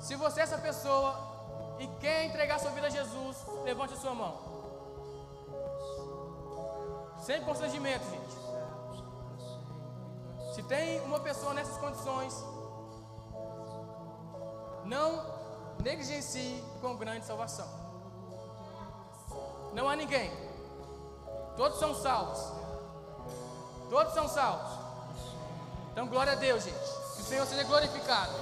[0.00, 1.14] Se você é essa pessoa
[1.78, 4.34] e quer entregar sua vida a Jesus, levante a sua mão.
[7.20, 8.34] Sem constrangimento, gente.
[10.54, 12.32] Se tem uma pessoa nessas condições,
[14.86, 15.22] não
[15.84, 17.68] negligencie com grande salvação.
[19.74, 20.48] Não há ninguém
[21.58, 22.57] Todos são salvos.
[23.90, 24.78] Todos são salvos.
[25.92, 26.76] Então, glória a Deus, gente.
[27.16, 28.32] Que o Senhor seja glorificado.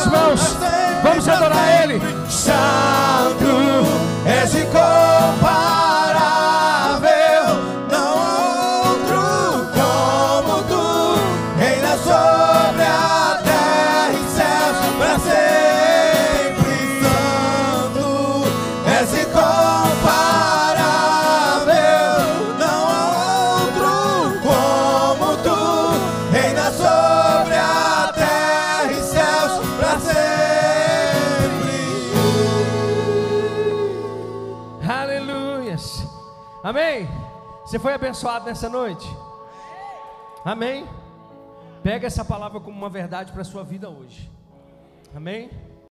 [0.00, 0.56] As mãos.
[1.02, 2.00] Vamos adorar Ele.
[2.28, 2.99] Santo
[37.70, 39.08] Você foi abençoado nessa noite?
[40.44, 40.88] Amém.
[41.84, 44.28] Pega essa palavra como uma verdade para a sua vida hoje.
[45.14, 45.48] Amém.